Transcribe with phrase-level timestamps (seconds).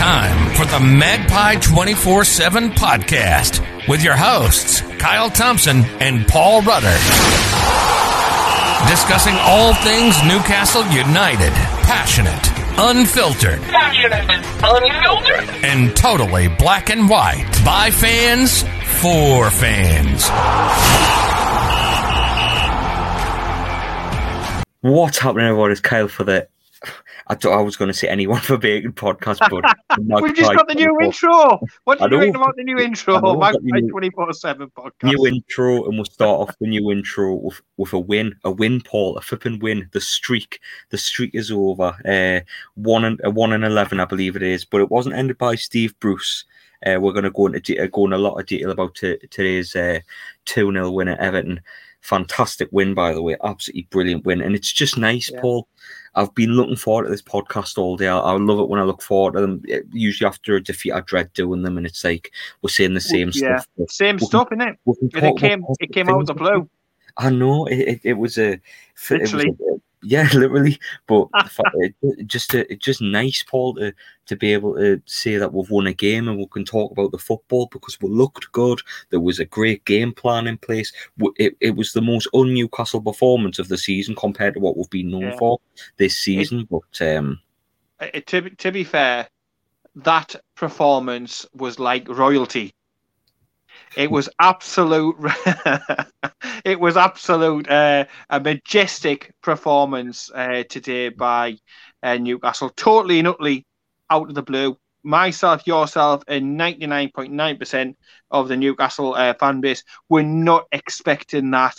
[0.00, 6.96] time for the Magpie 24 7 podcast with your hosts, Kyle Thompson and Paul Rudder.
[8.88, 11.52] Discussing all things Newcastle United,
[11.84, 14.24] passionate, unfiltered, Passionate,
[14.62, 15.64] unfiltered.
[15.66, 17.46] and totally black and white.
[17.62, 18.62] By fans,
[19.02, 20.24] for fans.
[24.80, 25.70] What's happening, everyone?
[25.72, 26.48] It's Kyle for the.
[27.30, 30.66] I thought I was going to say anyone for Bacon podcast, but We've just got
[30.66, 31.60] the new intro.
[31.84, 33.14] What do you think about the new intro?
[33.14, 35.04] I know, but Magpie you- 24 7 podcast.
[35.04, 38.80] New intro, and we'll start off the new intro with, with a win, a win,
[38.80, 39.88] Paul, a flipping win.
[39.92, 40.58] The streak,
[40.90, 41.94] the streak is over.
[42.04, 42.40] Uh,
[42.74, 45.54] one and a one and eleven, I believe it is, but it wasn't ended by
[45.54, 46.44] Steve Bruce.
[46.84, 48.94] Uh, we're going to go into de- uh, go in a lot of detail about
[48.96, 50.00] t- today's uh,
[50.46, 51.60] two 0 win at Everton.
[52.00, 55.40] Fantastic win, by the way, absolutely brilliant win, and it's just nice, Yeah.
[55.42, 55.68] Paul.
[56.14, 58.08] I've been looking forward to this podcast all day.
[58.08, 59.62] I, I love it when I look forward to them.
[59.66, 63.00] It- usually after a defeat, I dread doing them, and it's like we're saying the
[63.00, 63.58] same yeah.
[63.58, 63.68] stuff.
[63.88, 64.76] Same we stuff, can And
[65.14, 66.68] it came, it came out of the blue.
[67.16, 68.60] I know it, it, it was a it
[69.10, 69.50] was Literally.
[69.50, 70.78] a- yeah, literally.
[71.06, 71.28] But
[71.74, 73.92] it, it just a, it's just nice, Paul, to
[74.26, 77.10] to be able to say that we've won a game and we can talk about
[77.10, 78.80] the football because we looked good.
[79.10, 80.92] There was a great game plan in place.
[81.36, 85.10] It, it was the most un-Newcastle performance of the season compared to what we've been
[85.10, 85.36] known Yeah.
[85.36, 85.58] for
[85.96, 86.68] this season.
[86.70, 87.40] but um,
[87.98, 89.28] Uh, to, to be fair,
[89.96, 92.72] that performance was like royalty.
[93.96, 95.16] It was absolute.
[96.64, 97.68] it was absolute.
[97.68, 101.56] Uh, a majestic performance uh, today by
[102.02, 102.70] uh, Newcastle.
[102.76, 103.66] Totally and utterly
[104.10, 104.76] out of the blue.
[105.02, 107.96] Myself, yourself, and ninety nine point nine percent
[108.30, 111.74] of the Newcastle uh, fan base were not expecting that.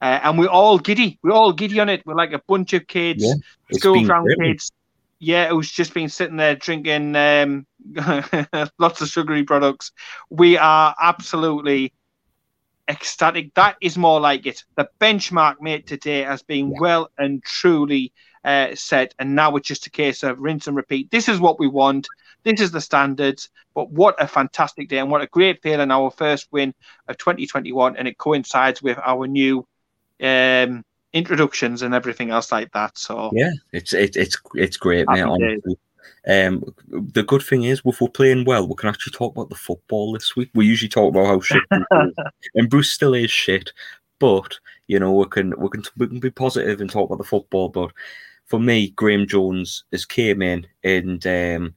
[0.00, 1.18] Uh, and we're all giddy.
[1.22, 2.02] We're all giddy on it.
[2.04, 3.36] We're like a bunch of kids
[3.70, 4.70] Yeah, school ground kids.
[5.18, 7.66] Yeah, who's just been sitting there drinking um,
[8.78, 9.92] lots of sugary products.
[10.30, 11.92] We are absolutely
[12.88, 13.54] ecstatic.
[13.54, 14.64] That is more like it.
[14.76, 16.78] The benchmark made today has been Yeah.
[16.78, 18.12] well and truly
[18.44, 21.10] uh, set, and now it's just a case of rinse and repeat.
[21.10, 22.06] This is what we want.
[22.44, 23.48] This is the standards.
[23.74, 25.90] But what a fantastic day, and what a great feeling!
[25.90, 26.74] Our first win
[27.08, 29.66] of 2021, and it coincides with our new
[30.22, 30.84] um,
[31.16, 32.96] introductions and everything else like that.
[32.98, 35.22] So Yeah, it's it, it's it's great, mate.
[35.22, 35.78] Honestly.
[36.28, 39.54] Um, the good thing is, if we're playing well, we can actually talk about the
[39.54, 40.50] football this week.
[40.54, 41.62] We usually talk about how shit,
[42.54, 43.72] and Bruce still is shit,
[44.18, 47.24] but you know we can we can we can be positive and talk about the
[47.24, 47.68] football.
[47.68, 47.92] But
[48.46, 51.74] for me, Graeme Jones has came in and um,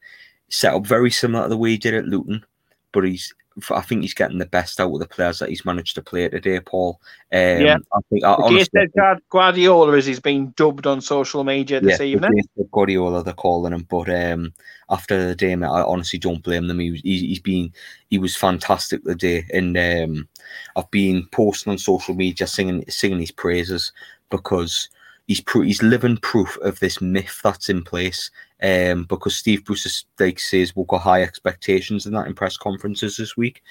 [0.50, 2.44] set up very similar to the way he did at Luton,
[2.92, 3.34] but he's
[3.72, 6.30] I think he's getting the best out of the players that he's managed to play
[6.30, 7.02] today, Paul.
[7.32, 7.78] Um, Yeah.
[7.94, 8.88] I think I, honestly,
[9.30, 12.44] Guardiola, as he's been dubbed on social media this yeah, evening.
[12.72, 13.86] Guardiola, they're calling him.
[13.90, 14.54] But um,
[14.90, 16.80] after the day, mate, I honestly don't blame them.
[16.80, 17.74] He was, he, he's been,
[18.10, 20.28] he was fantastic the day, and um,
[20.76, 23.92] I've been posting on social media singing, singing his praises
[24.30, 24.90] because
[25.30, 28.32] he's pro- he's living proof of this myth that's in place.
[28.62, 33.16] Um, because Steve Bruce like says we've got high expectations in that in press conferences
[33.16, 33.62] this week,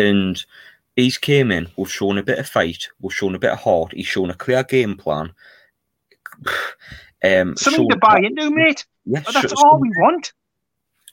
[0.00, 0.42] and
[0.96, 1.68] he's came in.
[1.76, 2.88] We've shown a bit of fight.
[3.00, 3.92] We've shown a bit of heart.
[3.92, 5.32] He's shown a clear game plan.
[7.22, 8.84] Um, Something to buy into, mate.
[9.06, 10.34] yeah, That's all we want.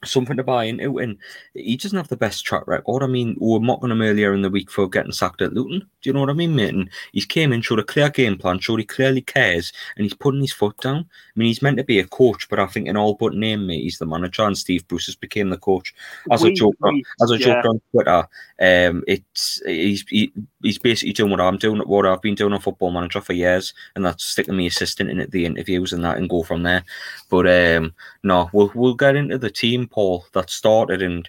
[0.04, 0.98] Something to buy into.
[0.98, 1.18] And
[1.54, 3.02] he doesn't have the best track record.
[3.02, 5.80] I mean, we were mocking him earlier in the week for getting sacked at Luton.
[5.80, 6.74] Do you know what I mean, mate?
[6.74, 10.14] And he's came in, showed a clear game plan, showed he clearly cares, and he's
[10.14, 11.00] putting his foot down.
[11.00, 13.66] I mean, he's meant to be a coach, but I think in all but name,
[13.66, 15.94] mate, he's the manager, and Steve Bruce has became the coach.
[16.30, 17.46] As We- joked on, we- as I yeah.
[17.46, 18.28] joked on Twitter,
[18.60, 20.32] um, it's he's he,
[20.62, 23.72] he's basically doing what I'm doing, what I've been doing on Football Manager for years,
[23.96, 26.84] and that's sticking me assistant in at the interviews and that, and go from there.
[27.30, 31.28] But um, no, we'll we'll get into the team, Paul, that started, and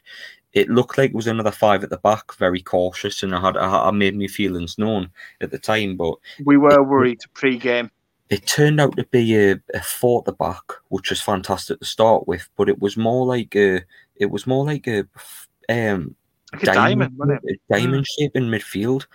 [0.53, 3.57] it looked like it was another five at the back, very cautious, and I had
[3.57, 5.09] I, I made my feelings known
[5.41, 6.16] at the time, but
[6.46, 7.90] We were worried pre-game.
[8.29, 11.85] it turned out to be a, a four at the back, which was fantastic to
[11.85, 13.81] start with, but it was more like a
[14.15, 15.06] it was more like a
[15.69, 16.16] um
[16.54, 17.59] Like a diamond, it?
[17.69, 19.06] a diamond shape in midfield,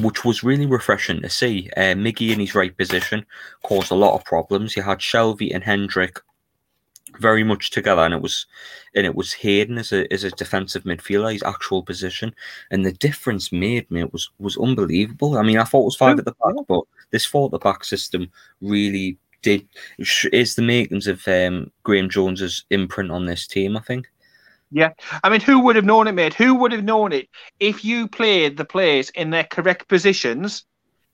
[0.00, 1.70] which was really refreshing to see.
[1.76, 3.24] Uh, Miggy in his right position
[3.62, 4.74] caused a lot of problems.
[4.76, 6.18] You had Shelvey and Hendrick
[7.18, 8.46] very much together, and it was
[8.94, 12.34] and it was Hayden as a as a defensive midfielder, his actual position,
[12.70, 15.38] and the difference made mate was was unbelievable.
[15.38, 17.58] I mean, I thought it was five at the back, but this four at the
[17.58, 18.30] back system
[18.60, 19.66] really did
[19.98, 23.76] is the makings of um, Graeme Jones's imprint on this team.
[23.76, 24.08] I think.
[24.74, 24.92] Yeah,
[25.22, 26.32] I mean, who would have known it, mate?
[26.32, 27.28] Who would have known it
[27.60, 30.64] if you played the players in their correct positions,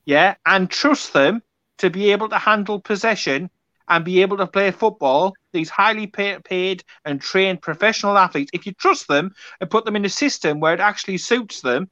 [0.05, 1.43] yeah, and trust them
[1.79, 3.49] to be able to handle possession
[3.89, 8.73] and be able to play football, these highly paid and trained professional athletes, if you
[8.73, 11.89] trust them and put them in a system where it actually suits them,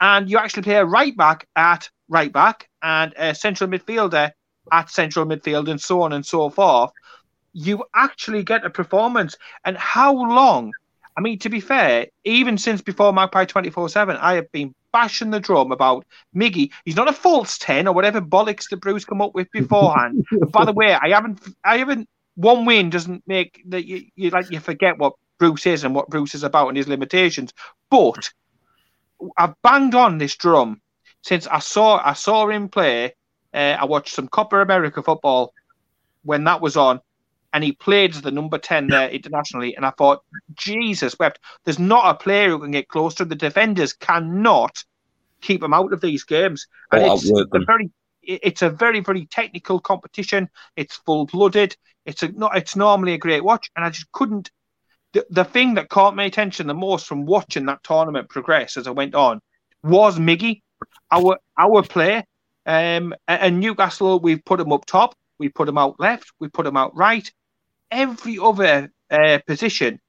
[0.00, 4.30] and you actually play a right back at right back and a central midfielder
[4.72, 6.90] at central midfield and so on and so forth,
[7.52, 9.36] you actually get a performance.
[9.64, 10.72] And how long?
[11.16, 15.30] I mean, to be fair, even since before Magpie 24 7, I have been bashing
[15.30, 16.70] the drum about Miggy.
[16.84, 20.24] He's not a false 10 or whatever bollocks the Bruce come up with beforehand.
[20.50, 24.50] by the way, I haven't, I haven't, one win doesn't make that you, you like,
[24.52, 27.52] you forget what Bruce is and what Bruce is about and his limitations.
[27.90, 28.30] But
[29.36, 30.80] I've banged on this drum
[31.22, 33.16] since I saw, I saw him play.
[33.52, 35.52] Uh, I watched some Copa America football
[36.22, 37.00] when that was on
[37.54, 39.74] and he played as the number 10 there internationally.
[39.76, 40.22] And I thought,
[40.54, 41.38] Jesus wept.
[41.64, 44.84] There's not a player who can get close to the defenders, cannot
[45.40, 46.66] keep him out of these games.
[46.92, 47.24] And Oh, it's,
[47.54, 47.90] a very,
[48.22, 50.48] it's a very, very technical competition.
[50.76, 51.76] It's full blooded.
[52.04, 52.56] It's a not.
[52.56, 54.50] It's normally a great watch, and I just couldn't.
[55.12, 58.86] The, the thing that caught my attention the most from watching that tournament progress as
[58.86, 59.40] it went on
[59.82, 60.60] was Miggy,
[61.10, 62.16] our our play.
[62.66, 66.48] Um, and- and Newcastle, we've put him up top, we put him out left, we
[66.48, 67.30] put him out right.
[67.94, 70.00] Every other uh, position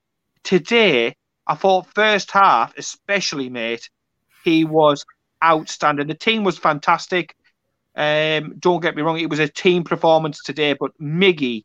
[0.43, 1.15] today,
[1.45, 3.91] I thought first half, especially, mate,
[4.43, 5.05] he was
[5.43, 6.07] outstanding.
[6.07, 7.35] The team was fantastic.
[7.95, 11.63] Um, don't get me wrong, it was a team performance today, but Miggy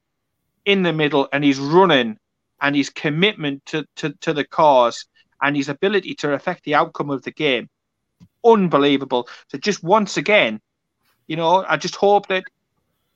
[0.67, 2.19] in the middle and he's running
[2.61, 5.07] and his commitment to, to, to the cause
[5.43, 7.69] and his ability to affect the outcome of the game,
[8.45, 9.27] unbelievable.
[9.49, 10.61] So just once again,
[11.27, 12.45] you know, I just hope that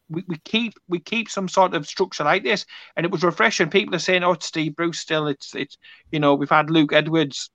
[0.08, 2.66] we, we keep we keep some sort of structure like this.
[2.96, 3.70] And it was refreshing.
[3.70, 5.76] People are saying, "Oh, it's Steve Bruce still." It's it's
[6.10, 7.50] you know we've had Luke Edwards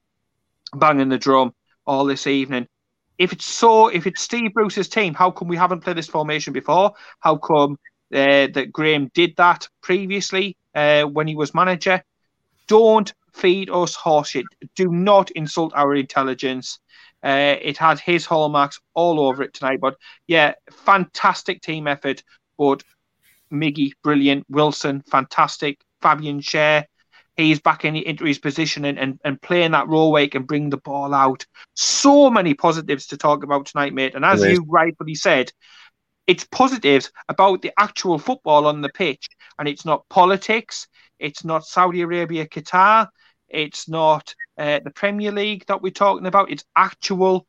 [0.76, 1.54] banging the drum
[1.86, 2.68] all this evening.
[3.18, 6.54] If it's so, if it's Steve Bruce's team, how come we haven't played this formation
[6.54, 6.94] before?
[7.20, 7.74] How come
[8.14, 12.02] uh, that Graeme did that previously uh, when he was manager?
[12.68, 14.46] Don't feed us horseshit.
[14.76, 16.80] Do not insult our intelligence.
[17.22, 19.80] Uh, it had his hallmarks all over it tonight.
[19.82, 19.96] But
[20.28, 22.24] yeah, fantastic team effort.
[22.60, 22.84] But
[23.52, 24.46] Miggy, brilliant.
[24.50, 25.80] Wilson, fantastic.
[26.02, 26.84] Fabian Schär,
[27.36, 30.44] he's back in, into his position and, and, and playing that role where he can
[30.44, 31.46] bring the ball out.
[31.74, 34.14] So many positives to talk about tonight, mate.
[34.16, 35.52] And as you rightfully said,
[36.28, 39.28] it's positives about the actual football on the pitch.
[39.58, 40.88] And it's not politics.
[41.18, 43.08] It's not Saudi Arabia, Qatar.
[43.48, 46.52] It's not uh, the Premier League that we're talking about.
[46.52, 47.48] It's actual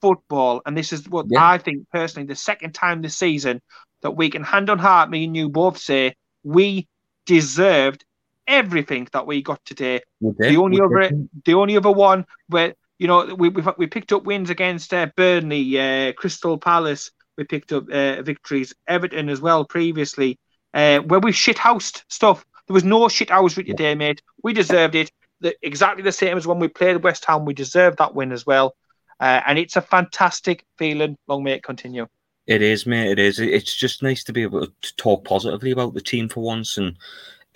[0.00, 0.62] football.
[0.66, 1.48] And this is what Yeah.
[1.48, 3.60] I think personally, the second time this season
[4.02, 6.14] that we can hand on heart, me and you both say
[6.44, 6.86] we
[7.26, 8.04] deserved
[8.46, 10.00] everything that we got today.
[10.20, 11.28] We did, The only other, did.
[11.44, 15.08] the only other one where you know we we, we picked up wins against uh,
[15.16, 17.10] Burnley, uh, Crystal Palace.
[17.36, 20.38] We picked up uh, victories, Everton as well previously,
[20.74, 22.44] uh, where we shithoused stuff.
[22.66, 24.22] There was no shithousery today, mate.
[24.42, 25.10] We deserved it.
[25.40, 27.44] The, exactly the same as when we played West Ham.
[27.44, 28.74] We deserved that win as well.
[29.20, 31.16] Uh, and it's a fantastic feeling.
[31.28, 32.06] Long may it continue.
[32.48, 33.10] It is, mate.
[33.10, 33.38] It is.
[33.38, 36.96] It's just nice to be able to talk positively about the team for once, and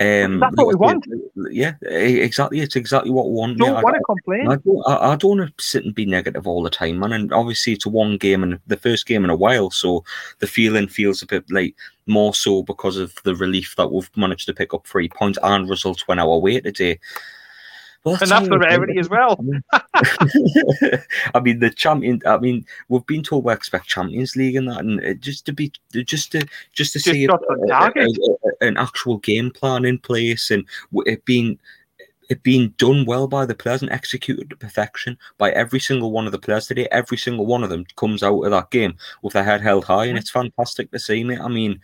[0.00, 1.06] um, That's what we want.
[1.50, 2.61] Yeah, exactly.
[2.61, 3.59] It's exactly what we want.
[3.59, 3.77] Don't.
[3.77, 4.49] I- want to complain.
[4.49, 7.12] I don't, I, I don't want to sit and be negative all the time, man.
[7.12, 10.05] And obviously, it's a one game and the first game in a while, so
[10.41, 11.75] the feeling feels a bit like
[12.06, 15.71] more so because of the relief that we've managed to pick up three points and
[15.71, 16.99] results when our way today.
[18.05, 18.61] And that's right.
[18.71, 19.39] rarity as well.
[21.35, 22.21] I mean, the champion.
[22.27, 25.73] I mean, we've been told we expect Champions League and that, and just to be,
[25.93, 26.41] just to,
[26.73, 27.67] just to Just see a- a-
[28.63, 30.65] a- an actual game plan in place and
[31.06, 31.59] it being
[32.29, 36.25] it being done well by the players and executed to perfection by every single one
[36.25, 36.89] of the players today.
[36.91, 40.06] Every single one of them comes out of that game with their head held high,
[40.06, 41.41] and it's fantastic to see, mate.
[41.41, 41.81] I mean,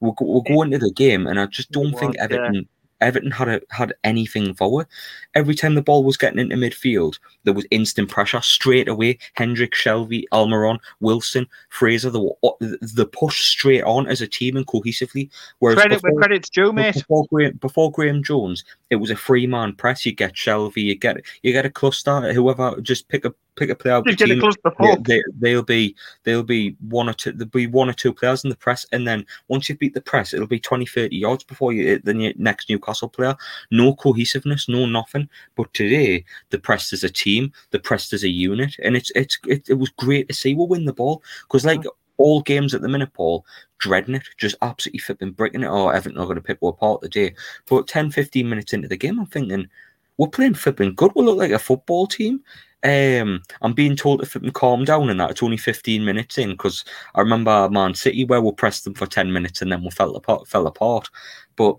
[0.00, 2.16] we'll go, we'll go into the game, and I just don't think.
[2.18, 2.68] Everton.
[3.00, 4.86] Everton had a, had anything forward.
[5.34, 9.18] Every time the ball was getting into midfield, there was instant pressure straight away.
[9.34, 12.20] Hendrick, Shelvey, Almiron, Wilson, Fraser, the
[12.60, 15.28] the push straight on as a team and cohesively.
[15.58, 16.94] Whereas Credit where before- credit's due, mate.
[16.94, 20.06] before Graeme, before Graeme Jones, it was a free man press.
[20.06, 22.32] You get Shelvey, you get you get a cluster.
[22.32, 24.40] Whoever just pick a pick a player out Just the get a team.
[24.40, 25.94] cluster they, they'll be
[26.24, 29.06] they'll be one or two there'll be one or two players in the press and
[29.06, 32.34] then once you beat the press it'll be 20 30 yards before you hit the
[32.36, 33.36] next Newcastle player.
[33.70, 35.28] No cohesiveness no nothing.
[35.56, 39.38] But today the press as a team the press as a unit and it's it's
[39.46, 41.84] it, it was great to see we'll win the ball because like
[42.16, 43.44] all games at the minute Paul
[43.78, 45.68] dreading it just absolutely flipping breaking it.
[45.68, 47.34] Oh Everton are going to pick us apart today.
[47.68, 49.68] But 10 15 minutes into the game I'm thinking
[50.16, 51.12] we're playing flipping good.
[51.14, 52.42] We look like a football team.
[52.84, 56.50] Um, I'm being told to flipping calm down and that it's only 15 minutes in
[56.50, 59.90] because I remember Man City where we pressed them for 10 minutes and then we
[59.90, 60.46] fell apart.
[60.48, 61.08] Fell apart.
[61.56, 61.76] But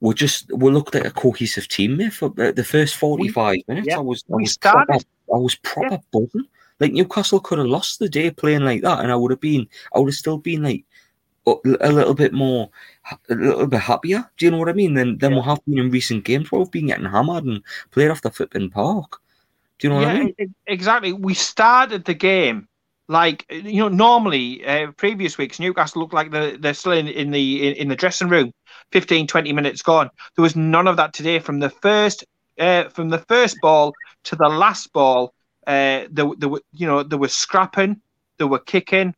[0.00, 3.86] we just we looked like a cohesive team there for the first 45 we, minutes.
[3.88, 5.98] Yeah, I was I was proper, I was proper yeah.
[6.12, 6.46] buzzing.
[6.80, 9.68] Like Newcastle could have lost the day playing like that, and I would have been
[9.94, 10.84] I would have still been like
[11.46, 12.70] a little bit more,
[13.28, 14.30] a little bit happier.
[14.36, 14.94] Do you know what I mean?
[14.94, 15.38] Than than yeah.
[15.38, 18.30] we have been in recent games where we've been getting hammered and played off the
[18.30, 19.20] flipping park.
[19.78, 20.54] Do you know yeah, what I mean?
[20.66, 21.12] Exactly.
[21.12, 22.68] We started the game
[23.10, 27.32] like you know normally uh, previous weeks Newcastle looked like they're, they're still in, in
[27.32, 28.52] the in, in, the dressing room
[28.92, 32.24] 15 20 minutes gone there was none of that today from the first
[32.60, 33.92] uh, from the first ball
[34.22, 35.34] to the last ball
[35.66, 38.00] uh, there, there were you know there was scrapping
[38.38, 39.12] there were kicking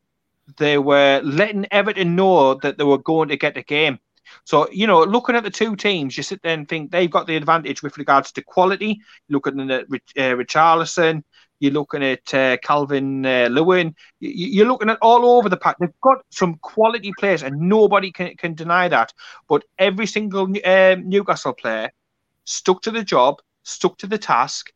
[0.59, 3.99] they were letting Everton know that they were going to get the game.
[4.45, 7.27] So, you know, looking at the two teams, you sit there and think they've got
[7.27, 9.01] the advantage with regards to quality.
[9.29, 11.23] Looking at uh, Richarlison,
[11.61, 15.77] you're looking at uh, Calvert uh, Lewin, you're looking at all over the pack.
[15.79, 19.13] They've got some quality players, and nobody can, can deny that.
[19.49, 21.91] But every single um, Newcastle player
[22.45, 24.73] stuck to the job, stuck to the task,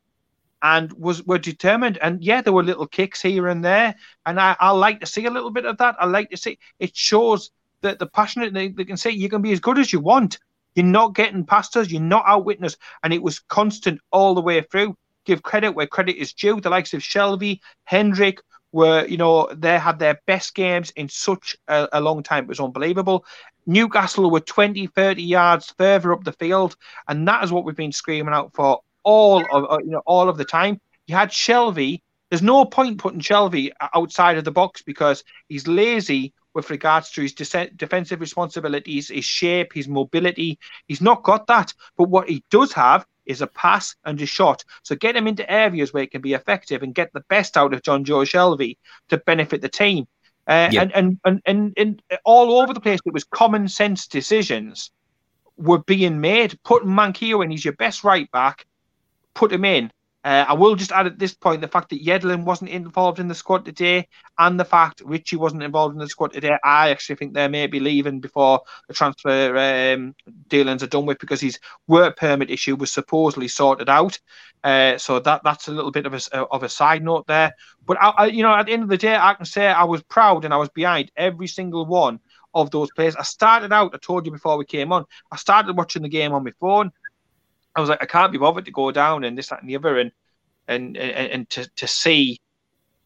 [0.67, 1.97] and was were determined.
[1.99, 3.95] And yeah, there were little kicks here and there,
[4.27, 5.95] and I, I like to see a little bit of that.
[6.01, 7.51] I like to see it shows
[7.83, 10.41] that the passionate they, they can say you can be as good as you want.
[10.75, 11.91] You're not getting past us.
[11.91, 14.97] You're not outwitting us, and it was constant all the way through.
[15.25, 16.61] Give credit where credit is due.
[16.61, 18.41] The likes of Shelvey, Hendrick
[18.73, 22.45] were, you know, they had their best games in such a, a long time.
[22.45, 23.25] It was unbelievable.
[23.67, 27.93] Newcastle were 20, 30 yards further up the field, and that is what we've been
[27.93, 30.79] screaming out for all of uh, you know all of the time.
[31.07, 32.03] You had Shelvey.
[32.29, 37.23] There's no point putting Shelvey outside of the box because he's lazy with regards to
[37.23, 40.59] his de- defensive responsibilities, his shape, his mobility.
[40.89, 41.73] He's not got that.
[41.97, 44.65] But what he does have is a pass and a shot.
[44.83, 47.73] So get him into areas where he can be effective and get the best out
[47.73, 48.77] of Jonjo Shelvey
[49.11, 50.09] to benefit the team.
[50.49, 50.83] Uh, yeah.
[50.83, 54.91] and, and, and, and, and all over the place, it was common sense decisions
[55.57, 56.59] were being made.
[56.65, 58.67] Putting Manquillo in, he's your best right back
[59.37, 59.93] put him in.
[60.25, 63.29] Uh, I will just add at this point the fact that Yedlin wasn't involved in
[63.29, 66.59] the squad today, and the fact Richie wasn't involved in the squad today.
[66.65, 70.17] I actually think they may be leaving before the transfer um,
[70.49, 74.19] dealings are done with because his work permit issue was supposedly sorted out.
[74.65, 77.53] Uh, so that that's a little bit of a of a side note there.
[77.87, 79.85] But I, I, you know, at the end of the day, I can say I
[79.85, 82.19] was proud and I was behind every single one
[82.53, 83.15] of those players.
[83.15, 83.95] I started out.
[83.95, 85.05] I told you before we came on.
[85.31, 86.91] I started watching the game on my phone.
[87.77, 89.77] I was like, I can't be bothered to go down and this, that, and the
[89.77, 90.11] other, and
[90.67, 92.41] and and, and to, to see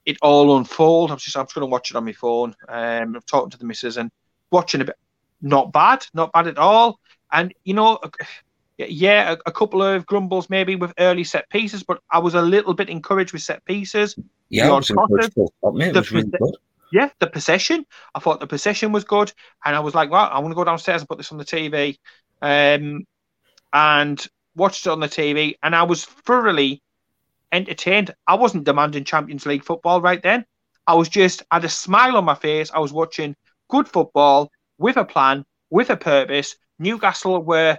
[0.06, 1.10] it all unfold.
[1.10, 2.54] I'm just I'm just going to watch it on my phone.
[2.68, 4.10] Um, I'm talking to the missus and
[4.50, 4.96] watching a bit.
[5.42, 7.00] Not bad, not bad at all.
[7.32, 7.98] And you know,
[8.76, 12.42] yeah, a, a, couple of grumbles maybe with early set pieces, but I was a
[12.42, 14.16] little bit encouraged with set pieces.
[14.48, 16.56] Yeah, the, was encouraged it was really good.
[16.92, 17.86] Yeah, the possession.
[18.14, 19.32] I thought the possession was good,
[19.64, 21.44] and I was like, well, I want to go downstairs and put this on the
[21.44, 21.98] TV.
[22.42, 23.06] Um,
[23.72, 24.26] and
[24.60, 26.82] watched it on the TV, and I was thoroughly
[27.50, 28.14] entertained.
[28.26, 30.44] I wasn't demanding Champions League football right then.
[30.86, 32.70] I was just I had a smile on my face.
[32.70, 33.34] I was watching
[33.68, 36.56] good football with a plan, with a purpose.
[36.78, 37.78] Newcastle were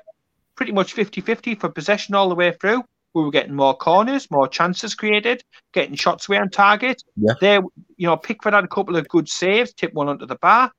[0.55, 2.83] pretty much 50-50 for possession all the way through.
[3.13, 7.03] We were getting more corners, more chances created, getting shots away on target.
[7.15, 7.33] Yeah.
[7.41, 7.61] There,
[7.97, 10.71] you know, Pickford had a couple of good saves, tipped one under the bar,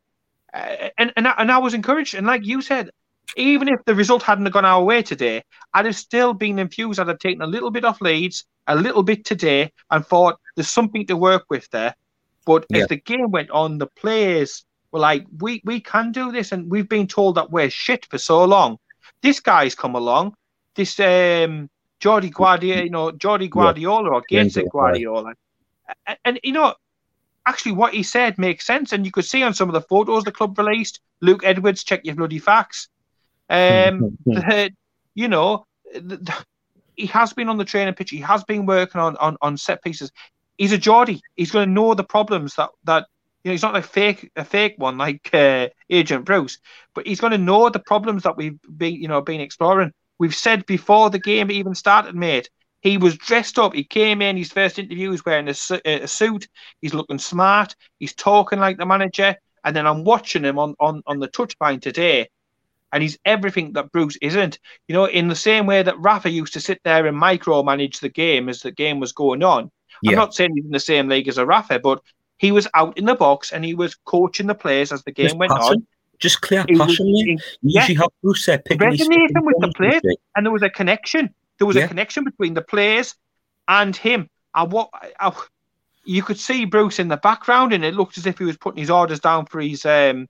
[0.55, 2.15] uh, and and I, and I was encouraged.
[2.15, 2.91] And like you said,
[3.37, 5.43] even if the result hadn't gone our way today,
[5.75, 7.01] I'd have still been infused.
[7.01, 10.69] I'd have taken a little bit off Leeds, a little bit today, and thought there's
[10.69, 11.95] something to work with there.
[12.45, 12.83] But yeah.
[12.83, 16.71] as the game went on, the players were like, "We we can do this," and
[16.71, 18.79] we've been told that we're shit for so long.
[19.23, 20.35] This guy's come along.
[20.75, 25.35] This um, Jordi Guardiola, you know, Jordi Guardiola or Gates Guardiola,
[26.07, 26.75] and, and you know,
[27.47, 28.93] actually what he said makes sense.
[28.93, 32.05] And you could see on some of the photos the club released, Luke Edwards, check
[32.05, 32.89] your bloody facts.
[33.53, 34.71] Um, the,
[35.15, 36.45] you know, the,
[36.97, 38.11] he has been on the training pitch.
[38.11, 40.11] He has been working on, on, on set pieces.
[40.57, 41.21] He's a Geordie.
[41.37, 43.07] He's going to know the problems that that
[43.45, 43.53] you know.
[43.53, 46.59] He's not a fake a fake one like uh, Agent Bruce,
[46.95, 49.93] but he's going to know the problems that we've been you know been exploring.
[50.19, 52.49] We've said before the game even started, mate.
[52.81, 53.75] He was dressed up.
[53.75, 54.37] He came in.
[54.37, 55.55] His first interview was wearing a,
[55.85, 56.49] a suit.
[56.81, 57.77] He's looking smart.
[57.99, 59.37] He's talking like the manager.
[59.65, 62.29] And then I'm watching him on on on the touchline today,
[62.93, 64.59] and he's everything that Bruce isn't.
[64.89, 68.09] You know, in the same way that Rafa used to sit there and micromanage the
[68.09, 69.71] game as the game was going on.
[70.03, 70.13] Yeah.
[70.13, 72.01] I'm not saying he's in the same league as a Rafa, but
[72.39, 75.27] he was out in the box and he was coaching the players as the game
[75.27, 75.87] Just went on.
[76.19, 77.07] Just clear passion.
[77.07, 80.03] Was, yeah, have Bruce resonating with the players,
[80.37, 81.35] and there was a connection.
[81.59, 81.85] There was Yeah.
[81.85, 83.15] a connection between the players
[83.67, 84.29] and him.
[84.55, 85.33] And what I,
[86.05, 88.81] you could see Bruce in the background, and it looked as if he was putting
[88.81, 90.29] his orders down for his, um,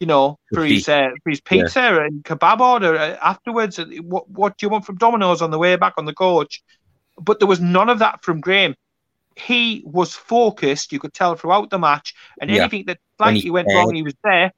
[0.00, 3.78] you know, for his uh, for his pizza and kebab order uh, afterwards.
[4.02, 6.62] What what do you want from Domino's on the way back on the coach?
[7.18, 8.74] But there was none of that from Graeme.
[9.36, 10.92] He was focused.
[10.92, 12.62] You could tell throughout the match, and Yeah.
[12.62, 13.76] anything that he slightly went cared.
[13.76, 14.52] wrong, he was there,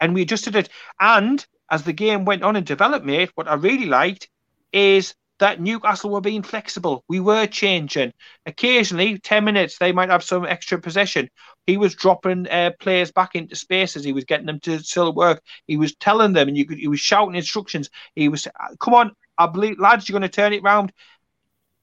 [0.00, 0.68] and we adjusted it.
[0.98, 4.28] And as the game went on and developed, mate, what I really liked
[4.72, 7.04] is that Newcastle were being flexible.
[7.08, 8.12] We were changing.
[8.46, 11.28] Occasionally, 10 minutes, they might have some extra possession.
[11.66, 14.04] He was dropping uh, players back into spaces.
[14.04, 15.42] He was getting them to still work.
[15.66, 17.90] He was telling them, and you could, he was shouting instructions.
[18.14, 18.48] He was,
[18.80, 20.92] come on, I believe, lads, you're going to turn it round.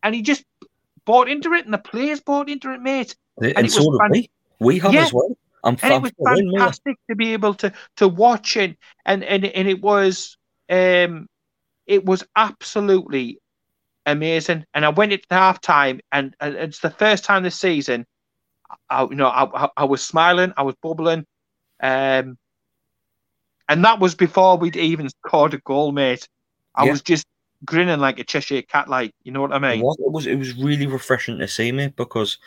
[0.01, 0.43] And he just
[1.05, 3.15] bought into it, and the players bought into it, mate.
[3.37, 4.29] And, it was so did fan- we.
[4.59, 5.03] We have Yeah.
[5.03, 5.35] as well.
[5.63, 9.67] I'm and it was fantastic to be able to to watch it and and and
[9.67, 10.37] it was
[10.69, 11.27] um
[11.87, 13.39] it was absolutely
[14.05, 18.05] amazing and i went into half time and, and it's the first time this season
[18.89, 21.25] I, you know I, I, I was smiling i was bubbling
[21.81, 22.37] um
[23.69, 26.27] and that was before we'd even scored a goal mate
[26.75, 26.85] i Yeah.
[26.85, 27.25] was just
[27.65, 30.35] grinning like a cheshire cat like you know what i mean was, it was it
[30.35, 32.37] was really refreshing to see, mate, because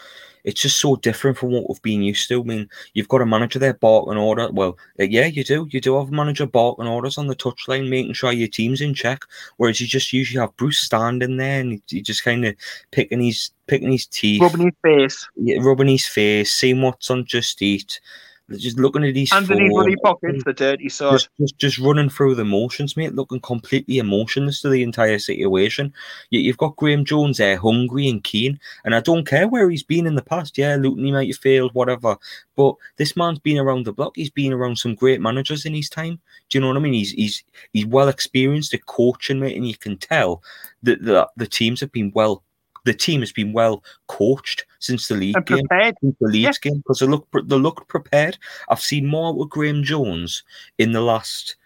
[0.45, 2.41] it's just so different from what we've been used to.
[2.41, 4.49] I mean, you've got a manager there barking order.
[4.53, 5.67] Well, uh, yeah, you do.
[5.71, 8.95] You do have a manager barking orders on the touchline, making sure your team's in
[8.95, 9.25] check.
[9.57, 12.55] Whereas you just usually have Bruce standing there and he just kind of
[12.93, 17.25] picking his picking his teeth, rubbing his face yeah, rubbing his face, seeing what's on
[17.25, 18.01] Just Eat,
[18.51, 22.35] just looking at these in his pockets the dirty sod just, just just running through
[22.35, 25.93] the motions, mate, looking completely emotionless to the entire situation.
[26.31, 29.83] You, you've got Graeme Jones there, hungry and keen, and I don't care where he's
[29.83, 30.57] been in the past.
[30.57, 32.17] Yeah, Luton he might have failed, whatever,
[32.55, 34.13] but this man's been around the block.
[34.15, 36.21] He's been around some great managers in his time.
[36.49, 36.93] Do you know what I mean?
[36.93, 40.43] He's he's he's well experienced at coaching, mate, and you can tell
[40.85, 42.45] that the, the teams have been well.
[42.87, 46.59] The team has been well coached since the league and game prepared since the Leeds
[46.59, 48.39] game because they look they look prepared.
[48.69, 50.45] I've seen more with Graeme Jones
[50.79, 51.57] in the last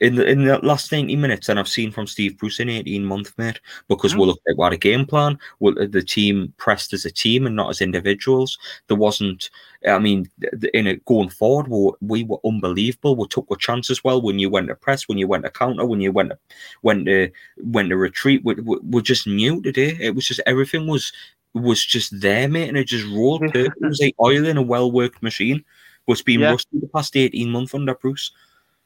[0.00, 3.04] in the in the last ninety minutes than I've seen from Steve Bruce in eighteen
[3.04, 3.60] months, mate.
[3.88, 4.18] Because Mhm.
[4.20, 5.38] we looked we had a game plan.
[5.58, 8.58] Well, the team pressed as a team and not as individuals.
[8.86, 9.50] There wasn't.
[9.88, 10.28] I mean,
[10.74, 13.16] in it going forward, we were, we were unbelievable.
[13.16, 15.84] We took our chances well when you went to press, when you went to counter,
[15.86, 16.38] when you went to,
[16.82, 18.42] went to went to retreat.
[18.44, 19.96] We, we, we just knew today.
[20.00, 21.12] It was just everything was
[21.54, 23.42] was just there, mate, and it just rolled.
[23.56, 25.64] It was like oil in a well worked machine.
[26.06, 26.50] Was being Yeah.
[26.52, 28.30] rusty the past eighteen months under Bruce.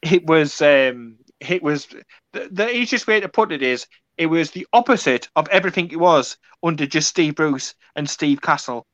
[0.03, 1.87] It was um it was
[2.33, 3.87] the, the easiest way to put it is
[4.17, 8.85] it was the opposite of everything it was under just Steve Bruce and Steve Castle.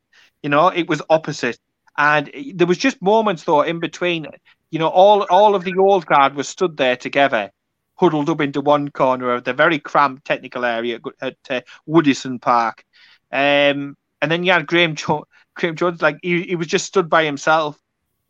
[0.43, 1.59] You know, it was opposite.
[1.97, 4.27] And there was just moments though in between,
[4.71, 7.51] you know, all all of the old guard was stood there together,
[7.95, 12.83] huddled up into one corner of the very cramped technical area at uh, Goodison Park.
[13.31, 17.09] Um, and then you had Graeme, jo- Graeme Jones, like he, he was just stood
[17.09, 17.77] by himself.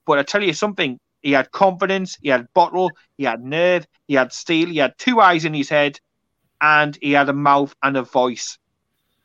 [0.05, 4.15] But I tell you something, he had confidence, he had bottle, he had nerve, he
[4.15, 5.99] had steel, he had two eyes in his head,
[6.61, 8.57] and he had a mouth and a voice.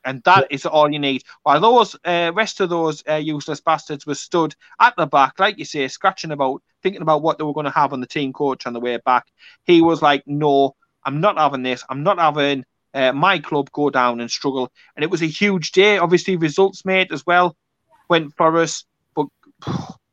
[0.03, 1.23] And that is all you need.
[1.43, 5.57] While those uh, rest of those uh, useless bastards were stood at the back, like
[5.57, 8.31] you say, scratching about, thinking about what they were going to have on the team
[8.31, 9.25] coach on the way back,
[9.63, 11.83] he was like, "No, I'm not having this.
[11.89, 15.71] I'm not having uh, my club go down and struggle." And it was a huge
[15.71, 15.97] day.
[15.97, 17.55] Obviously, results made as well
[18.07, 19.27] went for us, but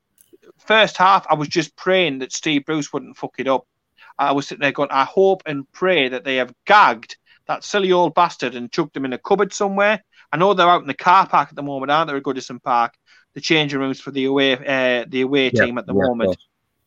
[0.67, 3.67] first half, I was just praying that Steve Bruce wouldn't fuck it up.
[4.19, 7.93] I was sitting there going, I hope and pray that they have gagged that silly
[7.93, 10.03] old bastard and chucked him in a cupboard somewhere.
[10.33, 12.63] I know they're out in the car park at the moment, aren't they, at Goodison
[12.63, 12.95] Park?
[13.35, 16.37] The changing rooms for the away uh, the away Yeah, team at the yeah, moment,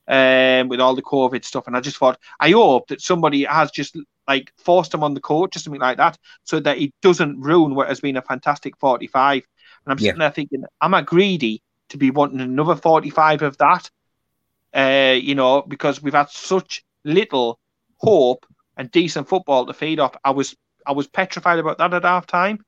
[0.08, 1.68] um, with all the COVID stuff.
[1.68, 5.22] And I just thought, I hope that somebody has just like forced him on the
[5.22, 8.78] court or something like that, so that he doesn't ruin what has been a fantastic
[8.78, 9.44] 45.
[9.86, 10.00] And I'm Yeah.
[10.00, 13.90] sitting there thinking, am I greedy to be wanting another 45 of that?
[14.74, 17.60] Uh, you know, because we've had such little
[17.98, 18.46] hope
[18.78, 20.16] and decent football to feed off.
[20.24, 22.64] I was I was petrified about that at half time.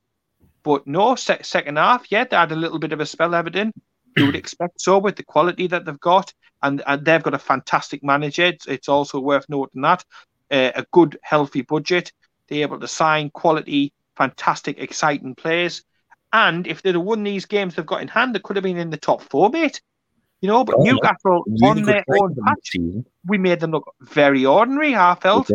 [0.62, 3.72] But no, se- second half, yeah, they had a little bit of a spell, Everton.
[4.16, 7.38] You would expect so with the quality that they've got, and, and they've got a
[7.38, 8.46] fantastic manager.
[8.46, 10.04] It's, it's also worth noting that
[10.50, 12.12] uh, a good, healthy budget.
[12.48, 15.82] They're able to sign quality, fantastic, exciting players.
[16.32, 18.76] And if they'd have won these games they've got in hand, they could have been
[18.76, 19.80] in the top four, mate.
[20.40, 20.92] You know, but Oh, yeah.
[20.92, 24.94] Newcastle Really on their own for the we made them look very ordinary.
[24.94, 25.50] I felt.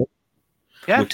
[0.87, 1.05] Yeah.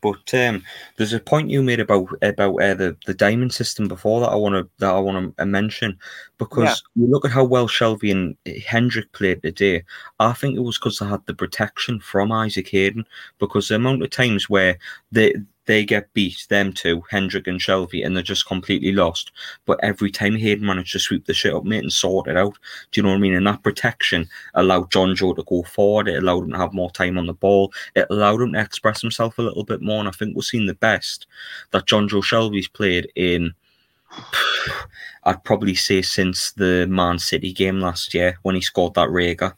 [0.00, 0.62] But um,
[0.96, 4.36] there's a point you made about about uh, the the diamond system before that I
[4.36, 5.98] want to that I want to mention
[6.38, 9.82] because you look at how well Shelvey and Hendrick played today.
[10.20, 13.04] I think it was because they had the protection from Isaac Hayden
[13.38, 14.78] because the amount of times where
[15.10, 15.34] they
[15.66, 19.32] they get beat, them two, Hendrick and Shelvey, and they're just completely lost.
[19.66, 22.56] But every time Hayden managed to sweep the shit up, mate, and sort it out,
[22.90, 23.34] do you know what I mean?
[23.34, 26.08] And that protection allowed Jonjo to go forward.
[26.08, 27.72] It allowed him to have more time on the ball.
[27.94, 29.98] It allowed him to express himself a little bit more.
[29.98, 31.26] And I think we've seen the best
[31.72, 33.52] that Jonjo Shelvey's played in.
[35.24, 39.50] I'd probably say since the Man City game last year when he scored that Rager.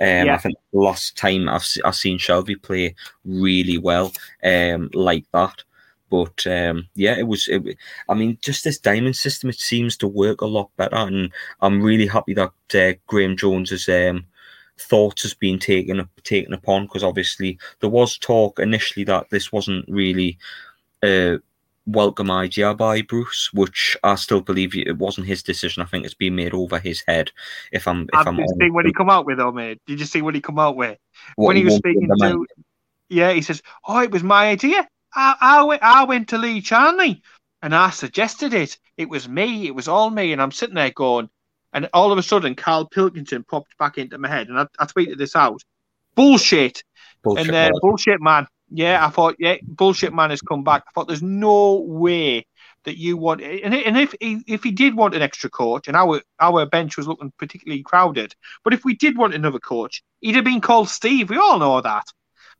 [0.00, 0.34] Um, yeah.
[0.34, 5.62] I think the last time I've I've seen Shelvey play really well um, like that.
[6.10, 7.48] But um, yeah, it was.
[7.48, 7.76] It,
[8.08, 11.82] I mean, just this diamond system, it seems to work a lot better, and I'm
[11.82, 14.26] really happy that uh, Graeme Jones's um,
[14.78, 19.86] thoughts has been taken taken upon because obviously there was talk initially that this wasn't
[19.88, 20.38] really.
[21.02, 21.38] Uh,
[21.86, 25.82] welcome idea by Bruce, which I still believe it wasn't his decision.
[25.82, 27.30] I think it's been made over his head.
[27.72, 29.80] If I'm, if I'm, see what he come out with, though, mate.
[29.86, 30.98] Did you see what he come out with
[31.36, 32.46] what when he, was speaking to?
[33.08, 34.86] Yeah, he says, "Oh, it was my idea.
[35.14, 37.22] I, I, went, I went to Lee Charnley
[37.62, 38.78] and I suggested it.
[38.96, 39.66] It was me.
[39.66, 41.28] It was all me." And I'm sitting there going,
[41.72, 44.86] and all of a sudden, Carl Pilkington popped back into my head, and I, I
[44.86, 45.62] tweeted this out:
[46.14, 46.82] "Bullshit."
[47.22, 48.46] Bullshit and uh, bullshit, man.
[48.70, 50.84] Yeah, I thought, yeah, bullshit man has come back.
[50.86, 52.46] I thought there's no way
[52.84, 55.96] that you want, and, and if he, if he did want an extra coach, and
[55.96, 60.34] our our bench was looking particularly crowded, but if we did want another coach, he'd
[60.34, 61.30] have been called Steve.
[61.30, 62.04] We all know that.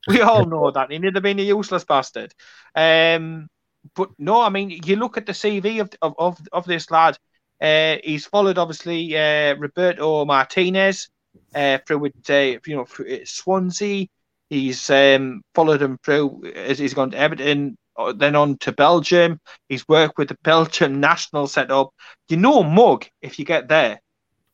[0.07, 0.91] We all know that.
[0.91, 2.33] He'd have been a useless bastard.
[2.75, 3.49] Um,
[3.95, 7.19] but no, I mean, you look at the CV of of of, of this lad.
[7.61, 11.09] Uh, he's followed obviously uh, Roberto Martinez
[11.55, 12.87] uh, through with uh, you know
[13.25, 14.07] Swansea.
[14.55, 19.41] He's um, followed him through as he's gone to Everton, uh, then on to Belgium.
[19.69, 21.91] He's worked with the Belgium national setup.
[22.29, 24.01] You know Mug if you get there.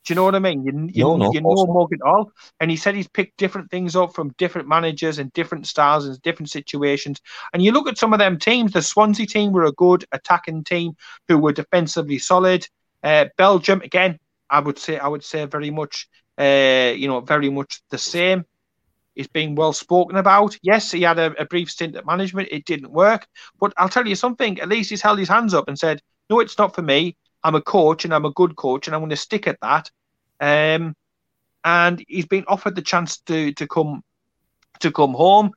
[0.06, 0.64] Do you know what I mean?
[0.64, 2.32] You, you, no, no, you know Mug at all.
[2.60, 6.18] And he said he's picked different things up from different managers and different styles and
[6.22, 7.20] different situations.
[7.52, 8.72] And you look at some of them teams.
[8.72, 10.96] The Swansea team were a good attacking team
[11.28, 12.66] who were defensively solid.
[13.02, 16.08] Uh, Belgium again, I would say I would say very much,
[16.38, 18.46] uh, you know, very much the same.
[19.14, 20.56] He's been well spoken about.
[20.62, 22.48] Yes, he had a, a, brief stint at management.
[22.50, 23.26] It didn't work.
[23.58, 24.60] But I'll tell you something.
[24.60, 27.16] At least he's held his hands up and said, no, it's not for me.
[27.42, 29.90] I'm a coach and I'm a good coach and I'm going to stick at that.
[30.40, 30.94] Um,
[31.64, 34.02] and he's been offered the chance to to come
[34.80, 35.50] to come home.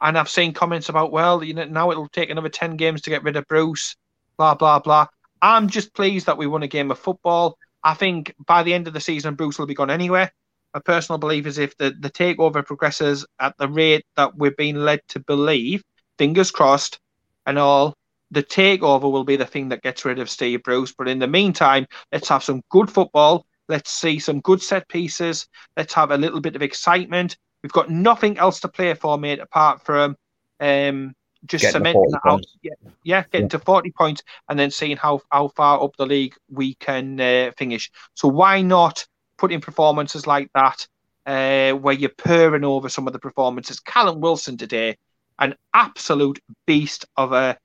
[0.00, 3.10] And I've seen comments about, well, you know, now it'll take another 10 games to
[3.10, 3.96] get rid of Bruce,
[4.36, 5.08] blah, blah, blah.
[5.42, 7.58] I'm just pleased that we won a game of football.
[7.82, 10.32] I think by the end of the season, Bruce will be gone anywhere
[10.74, 14.76] my personal belief is if the, the takeover progresses at the rate that we're being
[14.76, 15.82] led to believe,
[16.18, 16.98] fingers crossed
[17.46, 17.96] and all,
[18.30, 20.92] the takeover will be the thing that gets rid of Steve Bruce.
[20.92, 23.46] But in the meantime, let's have some good football.
[23.68, 25.46] Let's see some good set pieces.
[25.76, 27.36] Let's have a little bit of excitement.
[27.62, 30.16] We've got nothing else to play for, mate, apart from
[30.60, 31.14] um,
[31.46, 32.44] just getting cementing out.
[32.62, 33.58] Yeah, yeah, getting yeah.
[33.58, 37.52] to 40 points and then seeing how, how far up the league we can uh,
[37.56, 37.90] finish.
[38.14, 39.06] So why not
[39.38, 40.86] put in performances like that,
[41.26, 43.80] uh, where you're purring over some of the performances.
[43.80, 44.96] Callum Wilson today,
[45.38, 47.58] an absolute beast of a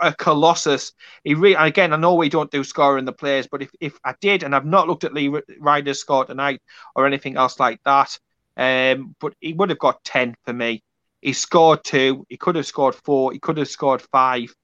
[0.00, 0.92] a colossus.
[1.24, 4.14] He really, again, I know we don't do scoring the players, but if, if I
[4.20, 6.60] did, and I've not looked at Lee Ryder's score tonight
[6.94, 8.18] or anything else like that,
[8.56, 10.82] um, but he would have got 10 for me.
[11.20, 14.54] He scored two, he could have scored four, he could have scored five.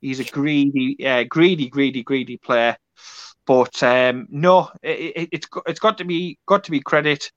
[0.00, 2.76] He's a greedy, uh, greedy, greedy, greedy player.
[3.46, 7.30] But um, no, it, it, it's it's got to be got to be credit.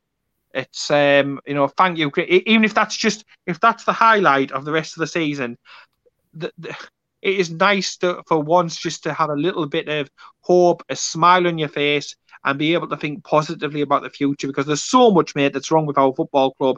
[0.53, 2.11] It's um, you know, thank you.
[2.17, 5.57] Even if that's just if that's the highlight of the rest of the season,
[6.33, 6.75] the, the,
[7.21, 10.07] it is nice to, for once just to have a little bit of
[10.41, 14.47] hope, a smile on your face, and be able to think positively about the future.
[14.47, 16.77] Because there's so much, mate, that's wrong with our football club,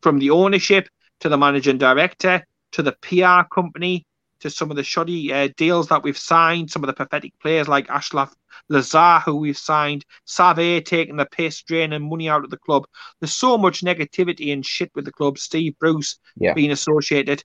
[0.00, 0.88] from the ownership
[1.20, 4.06] to the managing director to the PR company
[4.40, 7.68] to some of the shoddy uh, deals that we've signed, some of the pathetic players
[7.68, 8.32] like Achraf
[8.70, 12.86] Lazaar, who we've signed, Save taking the piss, draining money out of the club.
[13.20, 15.38] There's so much negativity and shit with the club.
[15.38, 16.54] Steve Bruce yeah.
[16.54, 17.42] being associated.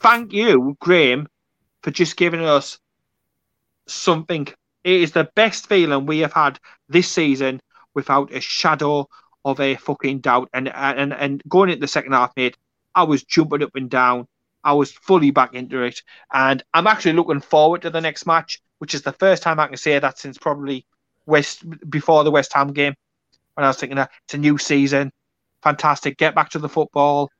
[0.00, 1.28] Thank you, Graeme,
[1.82, 2.78] for just giving us
[3.86, 4.48] something.
[4.84, 6.58] It is the best feeling we have had
[6.88, 7.60] this season
[7.94, 9.08] without a shadow
[9.44, 10.48] of a fucking doubt.
[10.52, 12.56] And and and going into the second half, mate,
[12.94, 14.26] I was jumping up and down.
[14.64, 18.60] I was fully back into it, and I'm actually looking forward to the next match
[18.82, 20.84] which is the first time I can say that since probably
[21.24, 22.96] West before the West Ham game.
[23.54, 25.12] When I was thinking that it's a new season,
[25.62, 27.30] fantastic, get back to the football.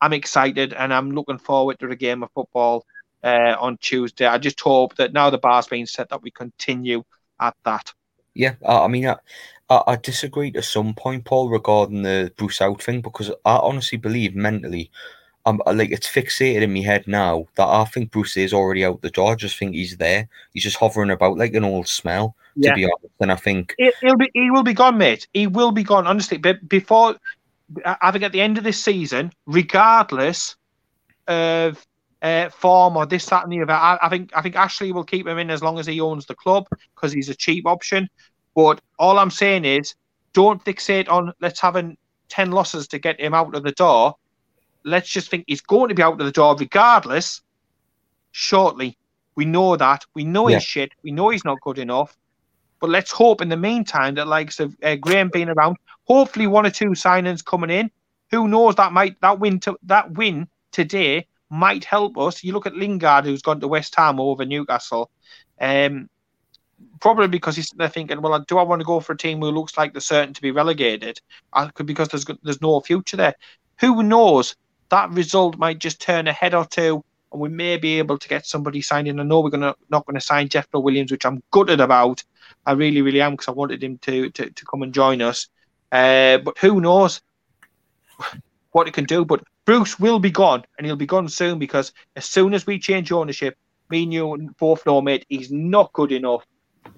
[0.00, 2.84] I'm excited and I'm looking forward to the game of football
[3.22, 4.26] uh, on Tuesday.
[4.26, 7.04] I just hope that now the bar's been set that we continue
[7.38, 7.92] at that.
[8.34, 9.16] Yeah, I mean, I,
[9.70, 14.34] I, disagree to some point, Paul, regarding the Bruce out thing because I honestly believe
[14.34, 14.90] mentally
[15.44, 19.02] I'm like it's fixated in my head now that I think Bruce is already out
[19.02, 19.32] the door.
[19.32, 20.28] I just think he's there.
[20.52, 23.14] He's just hovering about like an old smell, to be honest.
[23.20, 25.26] And I think He- He'll be, he will be gone, mate.
[25.32, 26.06] He will be gone.
[26.06, 27.16] Honestly, but before,
[27.84, 30.54] I I think at the end of this season, regardless
[31.26, 31.84] of
[32.22, 35.04] uh, form or this, that, and the other, I, I think I think Ashley will
[35.04, 38.08] keep him in as long as he owns the club because he's a cheap option.
[38.54, 39.94] But all I'm saying is,
[40.34, 41.96] don't fixate on let's having
[42.28, 44.14] ten losses to get him out of the door.
[44.84, 47.42] Let's just think he's going to be out of the door regardless.
[48.32, 48.96] Shortly,
[49.34, 50.04] we know that.
[50.14, 50.56] We know Yeah.
[50.56, 50.92] he's shit.
[51.02, 52.16] We know he's not good enough.
[52.80, 56.66] But let's hope in the meantime that likes of uh, Graeme being around, hopefully one
[56.66, 57.90] or two signings coming in.
[58.32, 62.42] Who knows that might that win to that win today might help us.
[62.42, 65.10] You look at Lingard who's gone to West Ham over Newcastle.
[65.60, 66.08] Um
[67.00, 69.50] probably because he's they're thinking, well, do I want to go for a team who
[69.50, 71.20] looks like they're certain to be relegated?
[71.52, 73.34] I because there's there's no future there.
[73.80, 74.56] Who knows?
[74.92, 77.02] That result might just turn a head or two,
[77.32, 79.18] and we may be able to get somebody signed in.
[79.18, 82.22] I know we're gonna not going to sign Jeffrey Williams, which I'm gutted about.
[82.66, 85.48] I really, really am because I wanted him to, to to come and join us.
[85.90, 87.22] Uh, but who knows
[88.72, 89.24] what he can do?
[89.24, 92.78] But Bruce will be gone, and he'll be gone soon because as soon as we
[92.78, 93.56] change ownership,
[93.88, 96.44] me and you both know, mate, he's not good enough.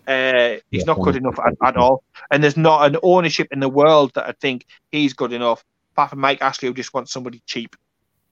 [0.09, 3.61] Uh, he's Yeah, not good enough at, at all, and there's not an ownership in
[3.61, 5.65] the world that I think he's good enough.
[5.93, 7.77] Apart from Mike Ashley, who just wants somebody cheap.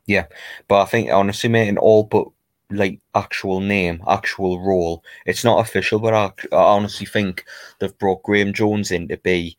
[0.06, 0.26] Yeah,
[0.68, 2.26] but I think honestly, mate, in all but
[2.70, 5.98] like actual name, actual role, it's not official.
[5.98, 7.44] But I, I honestly think
[7.78, 9.56] they've brought Graeme Jones in to be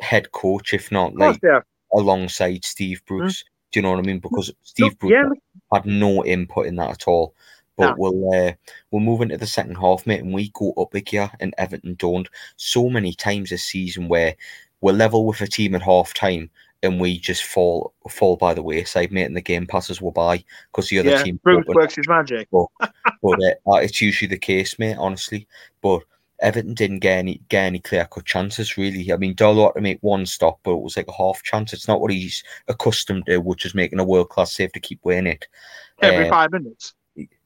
[0.00, 1.60] head coach, if not like yeah.
[1.92, 3.44] alongside Steve Bruce.
[3.70, 4.18] Do you know what I mean?
[4.18, 5.28] Because Steve Bruce yeah,
[5.72, 7.34] had no input in that at all.
[7.76, 7.94] But No.
[7.96, 8.52] we'll uh,
[8.90, 12.28] we'll move into the second half, mate, and we go up again, and Everton don't.
[12.56, 14.36] So many times this season where
[14.82, 16.50] we're level with a team at half time
[16.82, 20.44] and we just fall fall by the wayside, mate, and the game passes we're by
[20.70, 21.22] because the other yeah.
[21.22, 22.48] team Bruce works his magic.
[22.50, 24.96] but uh, it's usually the case, mate.
[24.98, 25.46] Honestly,
[25.80, 26.02] but
[26.40, 28.76] Everton didn't get any get any clear cut chances.
[28.76, 31.42] Really, I mean, Darlow had to make one stop, but it was like a half
[31.42, 31.72] chance.
[31.72, 35.00] It's not what he's accustomed to, which is making a world class save to keep
[35.04, 35.46] winning it.
[36.00, 36.94] Every Uh, five minutes.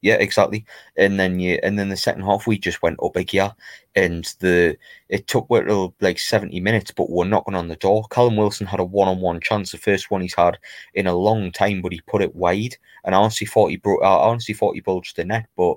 [0.07, 0.65] Yeah, exactly.
[0.97, 3.53] And then you, and then the second half we just went up a gear,
[3.97, 4.77] and the
[5.09, 8.07] it took what little like seventy minutes, but we're knocking on the door.
[8.11, 10.59] Callum Wilson had a one on one chance, the first one he's had
[10.95, 12.77] in a long time, but he put it wide.
[13.05, 14.03] And I honestly thought he broke.
[14.03, 15.77] I honestly thought he bulged the net, but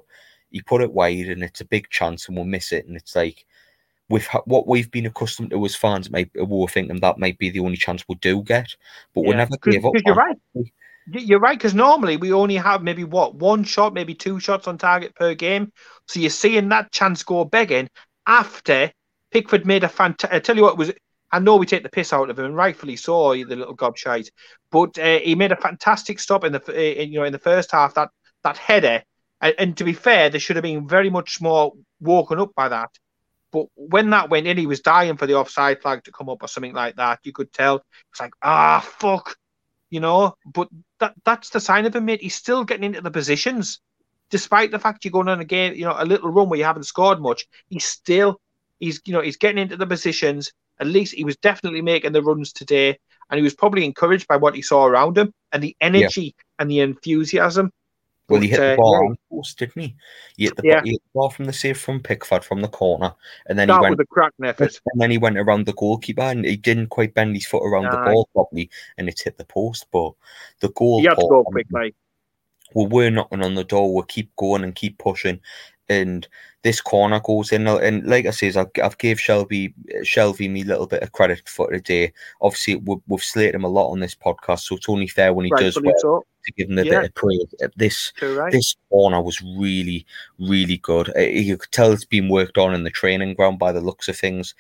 [0.52, 2.86] he put it wide, and it's a big chance, and we'll miss it.
[2.86, 3.46] And it's like
[4.10, 7.50] with what we've been accustomed to as fans, maybe we were thinking that might be
[7.50, 8.76] the only chance we do get,
[9.14, 9.38] but Yeah.
[9.38, 9.94] never 'Cause- gave up.
[9.94, 10.38] 'cause you're right.
[11.12, 14.78] You're right, because normally we only have maybe what one shot, maybe two shots on
[14.78, 15.72] target per game.
[16.08, 17.90] So you're seeing that chance go begging
[18.28, 18.92] after
[19.32, 20.36] Pickford made a fantastic.
[20.36, 20.92] I tell you what, was
[21.32, 24.30] I know we take the piss out of him, and rightfully so, the little gobshite.
[24.72, 27.40] But uh, he made a fantastic stop in the uh, in, you know in the
[27.40, 27.94] first half.
[27.94, 28.10] That
[28.44, 29.04] that header,
[29.42, 32.70] and, and to be fair, they should have been very much more woken up by
[32.70, 32.90] that.
[33.52, 36.44] But when that went in, he was dying for the offside flag to come up
[36.44, 37.20] or something like that.
[37.24, 37.84] You could tell.
[38.12, 39.36] It's like ah fuck,
[39.90, 40.36] you know.
[40.46, 42.22] But that that's the sign of him, mate.
[42.22, 43.80] He's still getting into the positions,
[44.30, 46.66] despite the fact you're going on a game, you know, a little run where you
[46.66, 47.46] haven't scored much.
[47.68, 48.40] He's still,
[48.80, 50.52] he's you know, he's getting into the positions.
[50.80, 52.98] At least he was definitely making the runs today,
[53.30, 56.70] and he was probably encouraged by what he saw around him and the energy and
[56.70, 57.72] the enthusiasm.
[58.30, 59.10] Well, he hit the ball yeah.
[59.10, 59.96] on post, didn't he?
[60.38, 60.82] He hit the, Yeah.
[60.84, 63.14] he hit the ball from the save from Pickford from the corner,
[63.48, 64.80] and then he went was a cracking effort.
[64.92, 67.86] and then he went around the goalkeeper, and he didn't quite bend his foot around
[67.86, 69.88] the ball properly, and it hit the post.
[69.92, 70.14] But
[70.60, 71.96] the goal, He had to go quick, like
[72.76, 73.94] we were knocking on the door.
[73.94, 75.40] We keep going and keep pushing,
[75.90, 76.28] and
[76.62, 77.68] this corner goes in.
[77.68, 81.48] And like I says, I've, I've gave Shelvey Shelvey me a little bit of credit
[81.48, 82.14] for today.
[82.42, 85.46] Obviously, we've, we've slated him a lot on this podcast, so it's only fair when
[85.46, 86.24] he does well.
[86.50, 87.02] To give him a Yeah.
[87.02, 87.56] bit of praise.
[87.64, 88.52] Uh, This right.
[88.52, 90.06] this corner was really,
[90.40, 91.10] really good.
[91.16, 94.08] Uh, you could tell it's been worked on in the training ground by the looks
[94.08, 94.54] of things.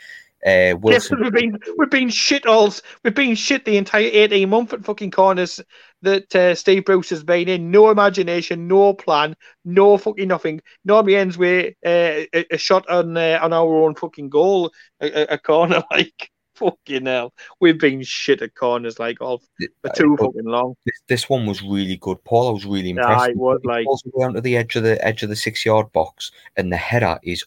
[0.46, 2.82] Uh, Yes, we've been we've been shit alls.
[3.04, 5.60] We've been shit the entire eighteen month at fucking corners
[6.02, 7.72] that uh, Steve Bruce has been in.
[7.72, 10.62] No imagination, no plan, no fucking nothing.
[10.86, 14.72] Normally ends with uh, a, a shot on uh, on our own fucking goal,
[15.02, 17.34] a- a corner like fucking hell.
[17.60, 19.42] We've been shit at corners like all
[19.82, 20.76] for too fucking long.
[20.86, 22.24] this, this one was really good.
[22.24, 23.30] Paul, I was really Yeah, impressed.
[23.30, 23.88] I was like,
[24.20, 27.20] down to the edge of the edge of the six yard box, and the header
[27.24, 27.46] is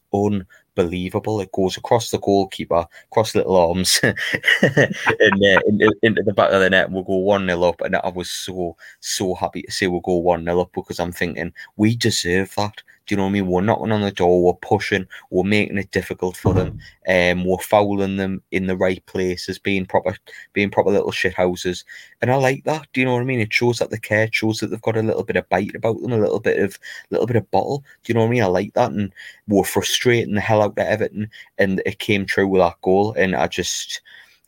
[0.77, 1.41] unbelievable.
[1.41, 4.15] It goes across the goalkeeper, across little arms, and
[4.63, 6.91] uh, into, into, the back of the net.
[6.91, 10.17] We'll go one 0 up, and I was so so happy to say we'll go
[10.17, 12.83] one 0 up because I'm thinking we deserve that.
[13.07, 13.47] Do you know what I mean?
[13.49, 17.59] We're knocking on the door, we're pushing, we're making it difficult for them, um, we're
[17.59, 20.17] fouling them in the right places, being proper,
[20.53, 21.85] being proper little shit houses,
[22.21, 22.87] and I like that.
[22.93, 23.41] Do you know what I mean?
[23.41, 26.01] It shows that they care, shows that they've got a little bit of bite about
[26.01, 26.79] them, a little bit of,
[27.11, 27.85] little bit of bottle.
[28.05, 28.43] Do you know what I mean?
[28.45, 29.13] I like that, and
[29.49, 33.35] we're frustrating the hell out of Everton, and it came true with that goal, and
[33.35, 34.01] I just.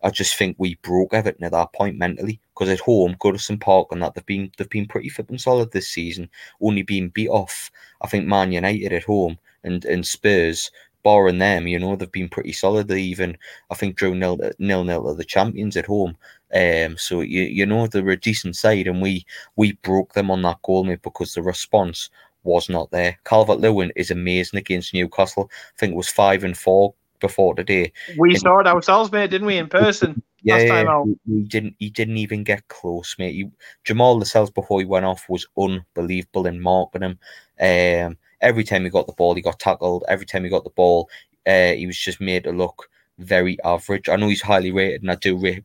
[0.03, 3.89] I just think we broke Everton at that point mentally because at home, Goodison Park
[3.91, 6.29] and that they've been they've been pretty and solid this season,
[6.61, 7.71] only being beat off.
[8.03, 10.71] I think Man United at home and and Spurs,
[11.05, 12.89] barring them, you know, they've been pretty solid.
[12.89, 13.39] They even
[13.71, 16.17] I think drew nil nil nil the champions at home.
[16.53, 19.25] Um, so you you know they're a decent side, and we
[19.57, 22.11] we broke them on that goal, mate, because the response
[22.45, 23.19] was not there.
[23.25, 25.51] Calvert Lewin is amazing against Newcastle.
[25.51, 27.93] I think it was five and four before today.
[28.19, 30.23] We and saw it ourselves, mate, didn't we, in person?
[30.43, 31.75] Yeah, yeah he, he, didn't.
[31.79, 33.33] He didn't even get close, mate.
[33.33, 33.51] He,
[33.85, 37.19] Jamal Lascelles before he went off was unbelievable in marking him.
[37.59, 40.05] Um, every time he got the ball, he got tackled.
[40.07, 41.09] Every time he got the ball,
[41.47, 44.09] uh, he was just made to look very average.
[44.09, 45.65] I know he's highly rated, and I do rate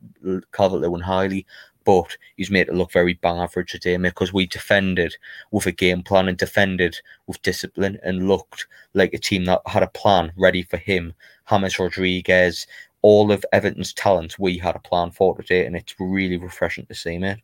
[0.52, 1.46] Calvert Lewin highly,
[1.84, 5.16] but he's made it look very bad for today, because we defended
[5.50, 9.82] with a game plan and defended with discipline and looked like a team that had
[9.82, 11.12] a plan ready for him.
[11.48, 12.66] James Rodriguez,
[13.02, 16.94] all of Everton's talent, we had a plan for today, and it's really refreshing to
[16.94, 17.38] see, mate.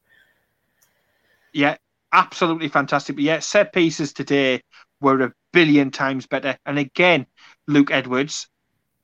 [1.53, 1.77] Yeah,
[2.13, 3.17] absolutely fantastic.
[3.17, 4.61] But yeah, set pieces today
[5.01, 6.59] were a billion times better.
[6.67, 7.27] And again,
[7.67, 8.49] Luke Edwards,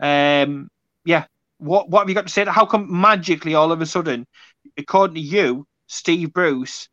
[0.01, 0.71] um,
[1.05, 1.25] yeah,
[1.59, 2.45] what what have you got to say?
[2.45, 4.27] How come magically all of a sudden,
[4.77, 6.89] according to you, Steve Bruce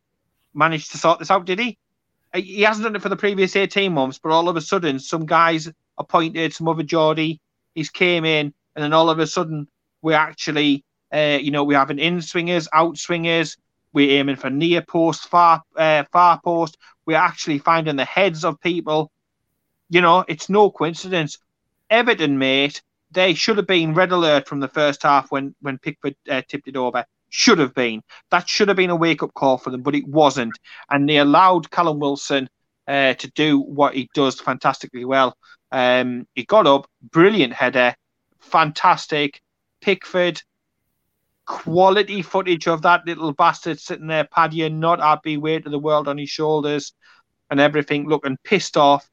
[0.54, 1.44] managed to sort this out?
[1.44, 1.78] Did he?
[2.34, 5.26] He hasn't done it for the previous eighteen months, but all of a sudden, some
[5.26, 7.40] guys appointed, some other Geordie,
[7.74, 9.66] he's came in, and then all of a sudden,
[10.00, 13.56] we're actually, uh, you know, we have an in swingers, out swingers.
[13.92, 16.78] We're aiming for near post, far, uh, far post.
[17.06, 19.10] We're actually finding the heads of people.
[19.88, 21.38] You know, it's no coincidence.
[21.90, 26.14] Everton, mate, they should have been red alert from the first half when when Pickford
[26.30, 27.04] uh, tipped it over.
[27.30, 28.02] Should have been.
[28.30, 30.58] That should have been a wake up call for them, but it wasn't.
[30.90, 32.48] And they allowed Callum Wilson
[32.86, 35.36] uh, to do what he does fantastically well.
[35.72, 37.94] Um, he got up, brilliant header,
[38.40, 39.40] fantastic.
[39.80, 40.42] Pickford,
[41.46, 46.08] quality footage of that little bastard sitting there, Paddy, not happy, weight of the world
[46.08, 46.92] on his shoulders
[47.50, 49.08] and everything, looking pissed off.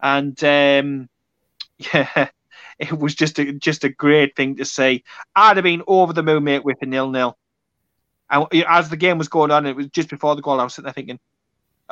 [0.00, 1.08] And um,
[1.78, 2.28] yeah,
[2.78, 5.04] it was just a just a great thing to see.
[5.36, 7.36] I'd have been over the moon, mate, with a nil nil.
[8.30, 10.60] And as the game was going on, it was just before the goal.
[10.60, 11.18] I was sitting there thinking,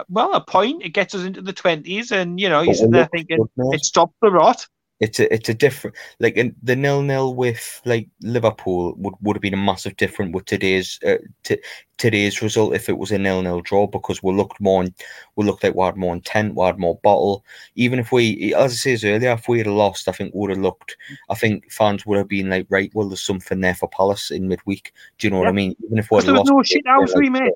[0.09, 3.09] well, a point, it gets us into the twenties, and you know, you're sitting there
[3.13, 4.67] thinking, it stops the rot
[5.01, 9.37] it's a it's a different like in the nil nil with like Liverpool would, would
[9.37, 11.61] have been a massive different with today's uh, t-
[11.99, 14.85] today's result if it was a nil nil draw because we looked more
[15.37, 17.45] we looked like we had more intent we had more bottle
[17.77, 20.51] even if we as I said earlier if we had lost I think we would
[20.51, 20.97] have looked
[21.31, 24.49] I think fans would have been like right well there's something there for Palace in
[24.49, 24.93] midweek.
[25.19, 25.45] Do you know yep.
[25.45, 25.77] what I mean?
[25.85, 27.53] Even if we had there was lost, no shit house like, mate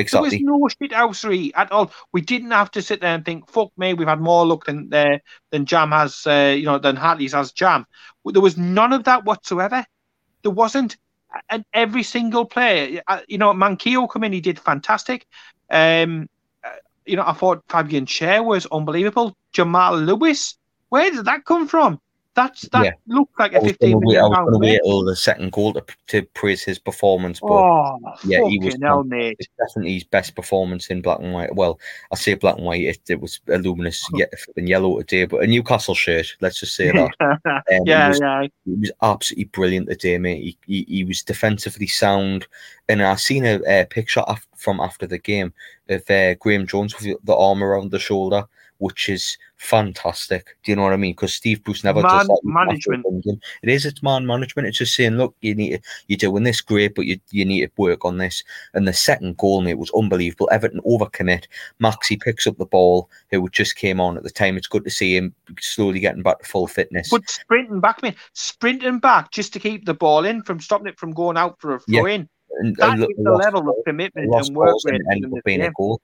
[0.00, 0.30] Exactly.
[0.30, 1.92] There was no shithousery at all.
[2.12, 4.92] We didn't have to sit there and think, "Fuck me, we've had more luck than
[4.92, 5.18] uh,
[5.50, 7.86] than Jam has, uh, you know, than Hartley's has Jam."
[8.24, 9.84] There was none of that whatsoever.
[10.42, 10.96] There wasn't,
[11.50, 15.26] and every single player, uh, you know, Manquillo come in, he did fantastic.
[15.70, 16.28] Um,
[16.64, 16.70] uh,
[17.04, 19.36] you know, I thought Fabian Schär was unbelievable.
[19.52, 20.56] Jamal Lewis,
[20.88, 22.00] where did that come from?
[22.34, 22.92] That's that yeah.
[23.08, 25.84] looked like a fifteen million I was going to wait till the second goal to,
[26.08, 29.36] to praise his performance, but oh, yeah, he was hell, mate.
[29.58, 31.52] definitely his best performance in black and white.
[31.56, 31.80] Well,
[32.12, 34.08] I say black and white; it, it was a luminous
[34.56, 36.36] and yellow today, but a Newcastle shirt.
[36.40, 37.10] Let's just say that.
[37.20, 40.42] um, yeah, he was, yeah, he was absolutely brilliant today, mate.
[40.42, 42.46] He, he, he was defensively sound,
[42.88, 45.52] and I seen a, a picture af- from after the game
[45.88, 48.46] of uh, Graeme Jones with the arm around the shoulder
[48.80, 50.56] which is fantastic.
[50.64, 51.12] Do you know what I mean?
[51.12, 52.40] Because Steve Bruce never man does that.
[52.42, 53.04] management.
[53.62, 54.68] It is it's man management.
[54.68, 57.66] It's just saying, look, you need to, you're doing this great, but you you need
[57.66, 58.42] to work on this.
[58.74, 60.48] And the second goal, mate, was unbelievable.
[60.50, 61.44] Everton overcommit.
[61.80, 64.56] Maxi picks up the ball, who just came on at the time.
[64.56, 67.10] It's good to see him slowly getting back to full fitness.
[67.10, 70.98] But sprinting back, man, sprinting back just to keep the ball in from stopping it
[70.98, 72.14] from going out for a throw yeah.
[72.14, 72.28] in.
[72.60, 75.00] And, that is the level of commitment and work rate.
[75.12, 76.00] End up being a goal.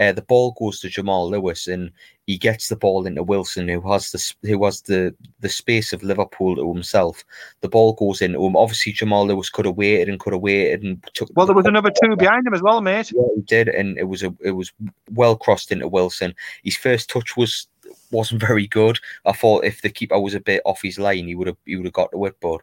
[0.00, 1.90] Uh, the ball goes to Jamal Lewis, and
[2.26, 6.02] he gets the ball into Wilson, who has the who has the the space of
[6.02, 7.22] Liverpool to himself.
[7.60, 8.56] The ball goes into him.
[8.56, 11.28] Obviously, Jamal Lewis could have waited and could have waited and took.
[11.36, 13.12] Well, there was another two behind him as well, mate.
[13.14, 14.72] Yeah, he did, and it was a it was
[15.10, 16.34] well crossed into Wilson.
[16.64, 17.68] His first touch was
[18.10, 18.98] wasn't very good.
[19.26, 21.76] I thought if the keeper was a bit off his line, he would have he
[21.76, 22.36] would have got to it.
[22.40, 22.62] But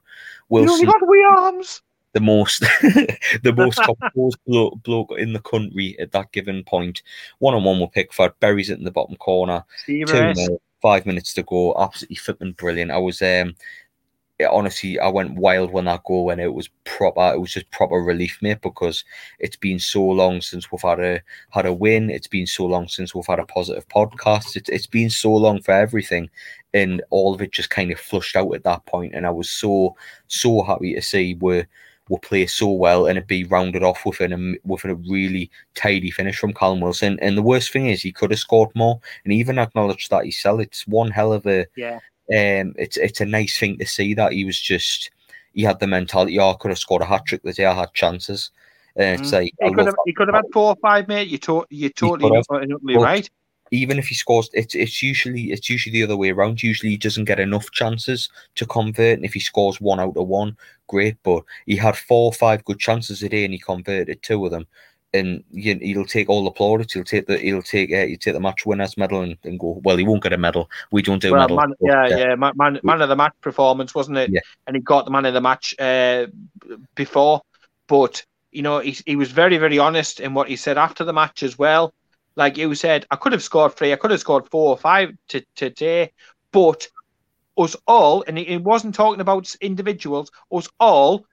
[0.50, 1.82] You only Wilson, got wee arms.
[2.18, 2.60] The most
[3.44, 7.04] the most composed bloke, bloke in the country at that given point.
[7.38, 9.64] one on one with Pickford, buries it in the bottom corner.
[9.86, 11.76] Two nil, five minutes to go.
[11.78, 12.90] Absolutely flipping brilliant.
[12.90, 13.54] I was um
[14.40, 16.42] yeah, honestly I went wild when that goal went.
[16.42, 19.06] It was proper it was just proper relief, mate, because
[19.38, 22.10] it's been so long since we've had a had a win.
[22.10, 24.56] It's been so long since we've had a positive podcast.
[24.56, 26.32] It's it's been so long for everything.
[26.74, 29.14] And all of it just kind of flushed out at that point.
[29.14, 29.96] And I was so
[30.28, 31.66] so happy to see we
[32.10, 36.12] we play so well and it be rounded off with an with a really tidy
[36.12, 37.18] finish from Callum Wilson.
[37.22, 40.32] And the worst thing is he could have scored more and even acknowledged that he
[40.32, 40.62] himself.
[40.62, 42.00] It's one hell of a Yeah.
[42.30, 45.12] um it's it's a nice thing to see that he was just
[45.54, 47.74] he had the mentality, oh, I could have scored a hat trick the day I
[47.74, 48.52] had chances.
[48.96, 49.34] It's Mm.
[49.34, 51.28] like He could have he could have had four or five, mate.
[51.28, 52.46] You to, you totally have.
[52.48, 53.30] totally right.
[53.72, 56.64] Even if he scores, it's it's usually it's usually the other way around.
[56.64, 60.28] Usually he doesn't get enough chances to convert, and if he scores one out of
[60.28, 60.58] one,
[60.88, 61.18] great.
[61.24, 64.52] But he had four or five good chances a day, and he converted two of
[64.52, 64.68] them.
[65.14, 66.94] And you, he'll take all the plaudits.
[66.94, 69.80] He'll take the he'll take uh, he'll take the match winners medal and, and go.
[69.84, 70.70] Well, he won't get a medal.
[70.92, 71.60] We don't do Well, medals.
[71.60, 74.30] man, but, yeah, uh, yeah, man, man, man of the match performance, wasn't it?
[74.30, 74.42] Yeah.
[74.68, 76.28] And he got the man of the match uh,
[76.96, 77.42] before,
[77.88, 81.14] but you know he he was very very honest in what he said after the
[81.14, 81.94] match as well.
[82.38, 85.12] Like you said, I could have scored three, I could have scored four or five
[85.30, 86.14] to, today,
[86.52, 86.88] but
[87.58, 91.26] us all, and he wasn't talking about individuals, us all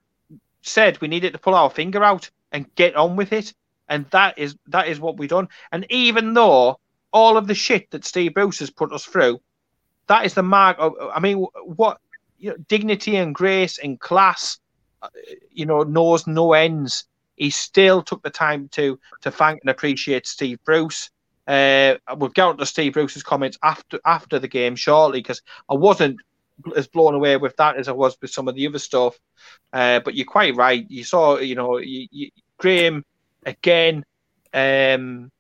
[0.63, 3.53] said we needed to pull our finger out and get on with it,
[3.87, 5.49] and that is that is what we've done.
[5.73, 6.81] And even though
[7.13, 9.41] all of the shit that Steve Bruce has put us through,
[10.07, 10.95] that is the mark of.
[11.15, 11.99] I mean, what
[12.39, 14.59] you know, dignity and grace and class,
[15.03, 15.09] uh,
[15.51, 17.05] you know, knows no ends.
[17.37, 21.11] He still took the time to to thank and appreciate Steve Bruce.
[21.47, 25.75] Uh, we'll get on to Steve Bruce's comments after after the game shortly because I
[25.75, 26.21] wasn't
[26.77, 29.19] as blown away with that as I was with some of the other stuff.
[29.73, 30.87] Uh, but you're quite right.
[30.89, 33.05] You saw, you know, you, you, Graeme
[33.45, 34.05] again.
[34.53, 35.31] Um,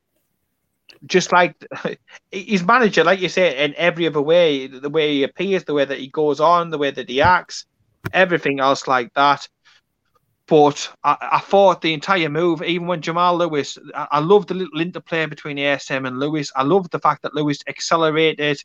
[1.06, 1.54] just like
[2.30, 5.84] his manager, like you say, in every other way, the way he appears, the way
[5.84, 7.66] that he goes on, the way that he acts,
[8.12, 9.48] everything else like that.
[10.46, 14.54] But I, I thought the entire move, even when Jamal Lewis, I, I love the
[14.54, 16.52] little interplay between ASM and Lewis.
[16.54, 18.62] I loved the fact that Lewis accelerated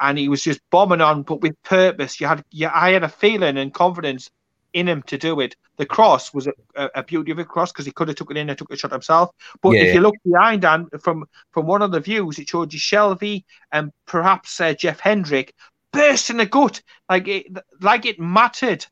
[0.00, 2.20] and he was just bombing on, but with purpose.
[2.20, 4.30] You had, yeah, I had a feeling and confidence
[4.72, 5.54] in him to do it.
[5.78, 8.30] The cross was a, a, a beauty of a cross because he could have took
[8.30, 9.30] it in and took the shot himself.
[9.62, 12.72] But Yeah, if you look behind and from from one of the views, it showed
[12.72, 15.54] you Shelvey and perhaps uh, Jeff Hendrick
[15.92, 17.46] burst in the gut, like it,
[17.80, 18.86] like it mattered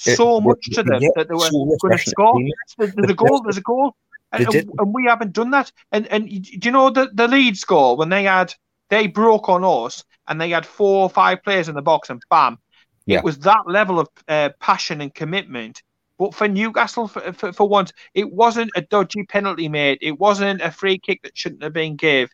[0.00, 2.40] so It- much to them that they were so going to score.
[2.78, 3.42] There's, there's a goal.
[3.42, 3.94] There's a goal.
[4.32, 5.72] And, and, we haven't done that.
[5.90, 8.54] And and do you know the the lead score when they had
[8.88, 12.22] they broke on us and they had four or five players in the box and
[12.30, 12.58] bam,
[13.06, 13.18] Yeah.
[13.18, 15.82] it was that level of uh, passion and commitment.
[16.18, 19.98] But for Newcastle, for, for, for once, it wasn't a dodgy penalty made.
[20.00, 22.30] It wasn't a free kick that shouldn't have been give.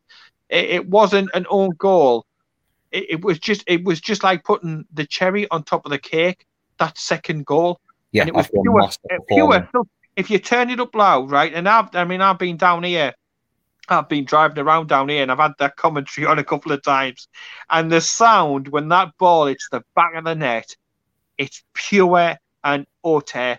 [0.51, 2.27] It, it wasn't an own goal.
[2.91, 5.99] It, it was just it was just like putting the cherry on top of the
[5.99, 6.45] cake.
[6.79, 7.81] That second goal
[8.13, 9.69] yeah, and it was pure, uh, pure.
[10.17, 11.53] If you turn it up loud, right?
[11.53, 13.13] And I've, I mean, I've been down here.
[13.89, 16.83] I've been driving around down here, and I've had that commentary on a couple of
[16.83, 17.29] times.
[17.69, 20.75] And the sound when that ball hits the back of the net,
[21.37, 23.59] it's pure and utter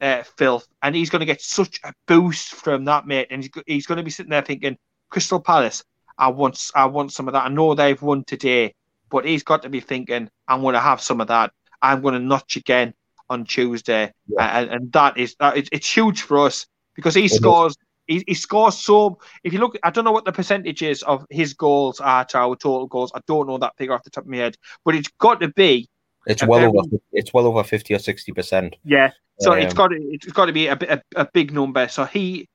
[0.00, 0.68] uh, filth.
[0.82, 3.28] And he's going to get such a boost from that, mate.
[3.30, 4.76] And he's, he's going to be sitting there thinking,
[5.08, 5.82] Crystal Palace,
[6.18, 7.46] I want, I want some of that.
[7.46, 8.74] I know they've won today,
[9.08, 11.52] but he's got to be thinking, I'm going to have some of that.
[11.82, 12.94] I'm going to notch again
[13.28, 14.58] on Tuesday, Yeah.
[14.60, 17.76] and, and that is that it's, it's huge for us because he scores.
[18.06, 19.18] He, he scores so.
[19.42, 22.54] If you look, I don't know what the percentages of his goals are to our
[22.54, 23.10] total goals.
[23.16, 25.48] I don't know that figure off the top of my head, but it's got to
[25.48, 25.88] be
[26.26, 28.76] It's well very- over it's well over fifty or sixty percent.
[28.84, 29.10] yeah.
[29.40, 31.88] So it's Um, got to it's got to be a, a a big number.
[31.88, 32.48] So he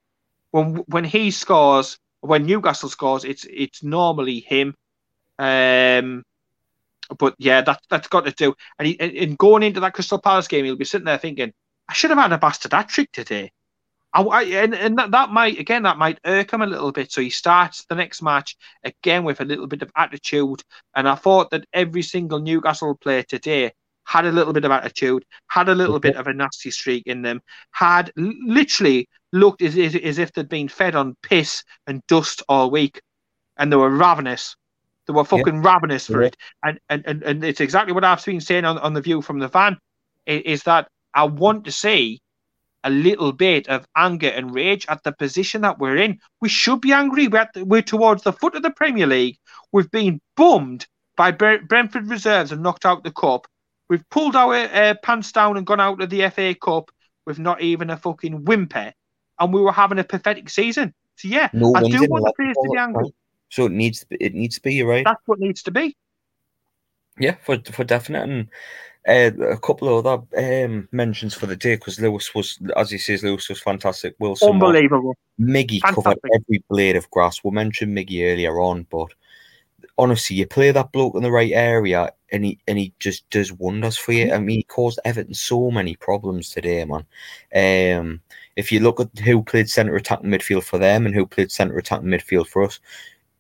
[0.52, 4.74] when when he scores when Newcastle scores, it's it's normally him.
[5.38, 6.24] Um,
[7.18, 8.54] but yeah, that that's got to do.
[8.80, 11.54] And he in going into that Crystal Palace game, he'll be sitting there thinking,
[11.90, 13.52] I should have had a bastard hat trick today.
[14.14, 17.12] I, I- and and that, that might again that might irk him a little bit.
[17.12, 20.62] So he starts the next match again with a little bit of attitude.
[20.96, 23.72] And I thought that every single Newcastle player today
[24.06, 27.22] had a little bit of attitude, had a little bit of a nasty streak in
[27.22, 27.42] them,
[27.72, 32.70] had literally looked as, as, as if they'd been fed on piss and dust all
[32.72, 33.02] week,
[33.58, 34.56] and they were ravenous.
[35.12, 36.28] They were fucking ravenous for Yeah.
[36.28, 39.22] it, and, and and and it's exactly what I've been saying on, on the view
[39.22, 39.78] from the van,
[40.26, 42.22] is that I want to see
[42.86, 46.18] a little bit of anger and rage at the position that we're in.
[46.40, 47.28] We should be angry.
[47.28, 49.38] We're, the, we're towards the foot of the Premier League.
[49.74, 50.88] We've been bummed
[51.18, 53.48] by Brentford reserves and knocked out the cup.
[53.90, 56.90] We've pulled our uh, pants down and gone out of the FA Cup
[57.26, 58.94] with not even a fucking whimper,
[59.40, 60.94] and we were having a pathetic season.
[61.18, 63.14] So yeah, no I do want the players to be angry.
[63.52, 64.74] So it needs it needs to be.
[64.74, 65.06] You're right.
[65.06, 65.96] That's what needs to be.
[67.20, 68.48] Yeah, for for definite, and
[69.08, 72.98] uh, a couple of other um, mentions for the day because Lewis was, as he
[72.98, 74.16] says, Lewis was fantastic.
[74.20, 75.16] Wilson, unbelievable.
[75.40, 75.96] Miggy fantastic.
[75.96, 77.44] covered every blade of grass.
[77.44, 79.10] We mentioned Miggy earlier on, but
[79.98, 83.52] honestly, you play that bloke in the right area, and he and he just does
[83.52, 84.32] wonders for you.
[84.32, 87.06] I mean, he caused Everton so many problems today, man.
[87.54, 88.22] Um,
[88.56, 91.78] if you look at who played centre attacking midfield for them and who played centre
[91.78, 92.80] attacking midfield for us,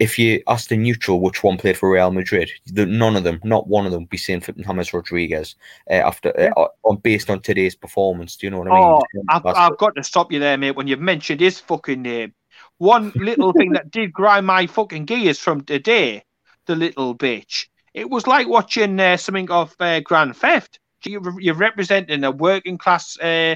[0.02, 3.40] if you asked the neutral which one played for Real Madrid, the, none of them,
[3.44, 5.56] not one of them, would be saying for James Rodriguez
[5.92, 8.36] uh, after uh, on based on today's performance.
[8.36, 8.84] Do you know what I mean?
[8.84, 10.76] Oh, I've, I've got to stop you there, mate.
[10.76, 12.34] When you've mentioned his fucking name,
[12.80, 16.24] one little thing that did grind my fucking gears from today,
[16.66, 17.68] the little bitch.
[17.94, 20.80] It was like watching uh, something of uh, Grand Theft.
[21.06, 23.54] You, you're representing a working class, uh,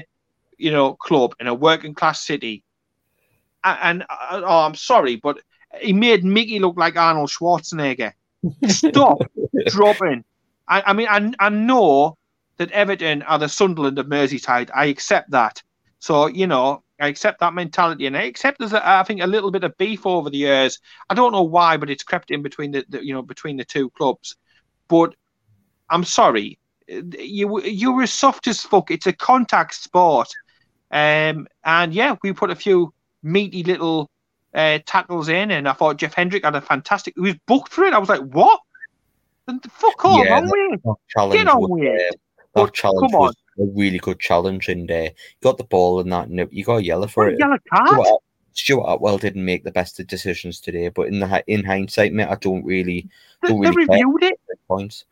[0.58, 2.62] you know, club in a working class city,
[3.64, 5.40] and, and uh, oh, I'm sorry, but
[5.80, 8.12] he made Mickey look like Arnold Schwarzenegger.
[8.68, 9.18] Stop
[9.66, 10.24] dropping.
[10.68, 12.16] I, I mean, I, I know
[12.56, 14.70] that Everton are the Sunderland of Merseyside.
[14.74, 15.62] I accept that.
[15.98, 19.26] So, you know, I accept that mentality, and I accept there's, a, I think, a
[19.26, 20.78] little bit of beef over the years.
[21.10, 23.64] I don't know why, but it's crept in between the, the you know, between the
[23.64, 24.36] two clubs.
[24.88, 25.14] But
[25.90, 26.58] I'm sorry,
[26.88, 28.90] you you're were soft as fuck.
[28.90, 30.28] It's a contact sport,
[30.90, 34.10] um, and yeah, we put a few meaty little
[34.56, 37.14] uh, tackles in, and I thought Jeff Hendrick had a fantastic.
[37.14, 37.92] He was booked for it.
[37.92, 38.60] I was like, what?
[39.70, 40.24] Fuck off!
[40.24, 40.82] Yeah, on with
[41.32, 42.16] Get on with it.
[42.56, 45.10] Uh, that challenge was a really good challenge, and uh,
[45.42, 47.38] got the ball and that, and you got a yellow for what it.
[47.38, 47.88] Yellow card.
[47.88, 48.20] Stuart,
[48.54, 52.28] Stuart Attwell didn't make the best of decisions today, but in the in hindsight, mate,
[52.28, 53.08] I don't really
[53.44, 54.40] don't they, really they reviewed it.
[54.66, 55.04] Points.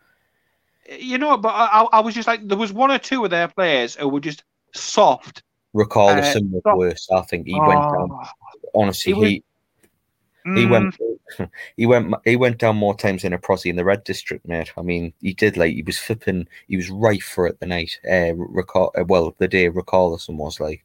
[0.99, 3.49] You know, but I, I was just like, there was one or two of their
[3.49, 5.43] players who were just soft.
[5.75, 7.09] Recall uh, was worse.
[7.13, 7.69] I think he oh.
[7.69, 8.25] went down oh
[8.75, 9.45] honestly, he, was, he,
[10.47, 10.59] mm.
[10.59, 10.97] he went
[11.77, 14.73] he went he went down more times in a prosy in the red district, mate.
[14.77, 17.99] I mean, he did like he was flipping, he was right for it the night.
[18.11, 20.85] Uh, recall uh, well the day Richarlison was like,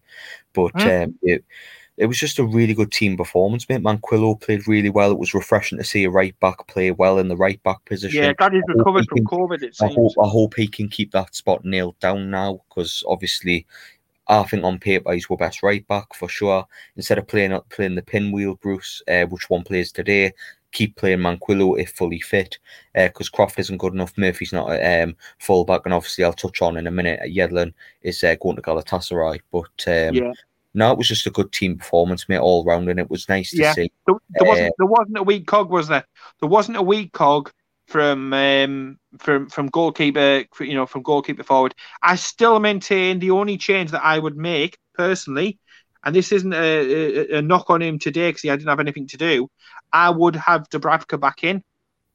[0.54, 1.04] but mm.
[1.04, 1.44] um, it
[1.98, 3.82] it was just a really good team performance, mate.
[3.82, 5.12] Manquillo played really well.
[5.12, 8.24] It was refreshing to see a right back play well in the right back position.
[8.24, 9.62] Yeah, that is recovered from can, COVID.
[9.62, 9.92] It seems.
[9.92, 13.66] I hope, I hope he can keep that spot nailed down now because obviously
[14.30, 16.66] I think on paper he's our best right back for sure.
[16.96, 20.32] Instead of playing playing the pinwheel, Bruce, uh, which one plays today,
[20.72, 22.60] keep playing Manquillo if fully fit,
[22.94, 24.18] because uh, Krafth isn't good enough.
[24.18, 27.20] Murphy's not um, full back, and obviously I'll touch on in a minute.
[27.22, 27.74] At Yedlin
[28.04, 30.34] is uh, going to Galatasaray, but um, yeah.
[30.76, 33.50] No, it was just a good team performance, mate, all round, and it was nice
[33.52, 33.74] to yeah.
[33.74, 33.92] see.
[34.06, 36.06] There, there wasn't, uh, there wasn't a weak cog, was there?
[36.40, 37.52] There wasn't a weak cog
[37.90, 41.74] from um, from from goalkeeper, you know, from goalkeeper forward.
[42.04, 45.58] I still maintain the only change that I would make personally,
[46.04, 49.08] and this isn't a, a, a knock on him today because he didn't have anything
[49.08, 49.50] to do.
[49.92, 51.64] I would have Dubravka back in.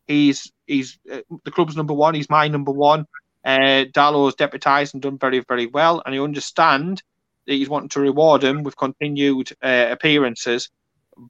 [0.06, 2.14] He's he's uh, the club's number one.
[2.14, 3.06] He's my number one.
[3.44, 7.02] Uh, Darlow's deputised and done very very well, and I understand
[7.46, 10.70] that he's wanting to reward him with continued uh, appearances.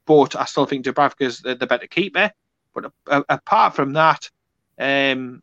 [0.05, 2.31] But I still think Dubravka's the, the better keeper.
[2.75, 4.29] But apart from that,
[4.79, 5.41] um,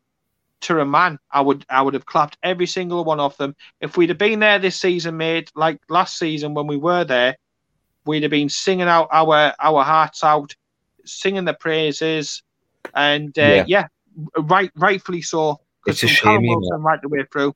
[0.63, 3.55] to a man, I would I would have clapped every single one of them.
[3.81, 7.37] If we'd have been there this season, mate, like last season when we were there,
[8.07, 10.55] we'd have been singing out our our hearts out,
[11.05, 12.43] singing the praises,
[12.95, 13.65] and uh, yeah.
[13.67, 13.87] yeah.
[14.39, 15.61] right, rightfully so.
[15.87, 16.47] It's a shame,
[16.79, 17.55] right the way through.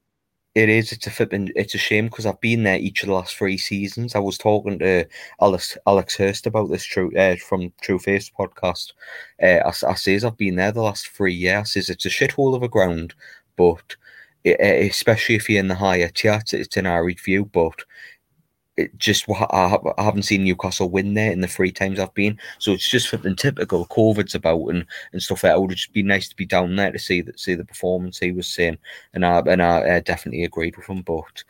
[0.56, 0.90] It is.
[0.90, 1.52] It's a flipping.
[1.54, 4.14] It's a shame because I've been there each of the last three seasons.
[4.14, 5.04] I was talking to
[5.42, 8.94] Alex Alex Hurst about this true uh, from True Faith podcast.
[9.42, 11.60] Uh, I, I says I've been there the last three years.
[11.60, 13.14] I says it's a shithole of a ground,
[13.56, 13.96] but
[14.44, 14.58] it,
[14.90, 17.44] especially if you're in the higher tier, it's, it's an arid view.
[17.44, 17.84] But
[18.76, 22.38] it just I, haven't seen Newcastle win there in the three times I've been.
[22.58, 23.86] So it's just flipping typical.
[23.86, 25.56] COVID's about and, and stuff like that.
[25.56, 28.18] It would just be nice to be down there to see that see the performance
[28.18, 28.78] he was seeing,
[29.14, 31.02] and I and I uh, definitely agreed with him.
[31.02, 31.44] But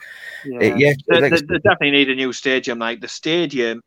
[0.44, 2.78] yeah, it, yeah they, they, they, definitely need a new stadium.
[2.78, 3.82] Like the stadium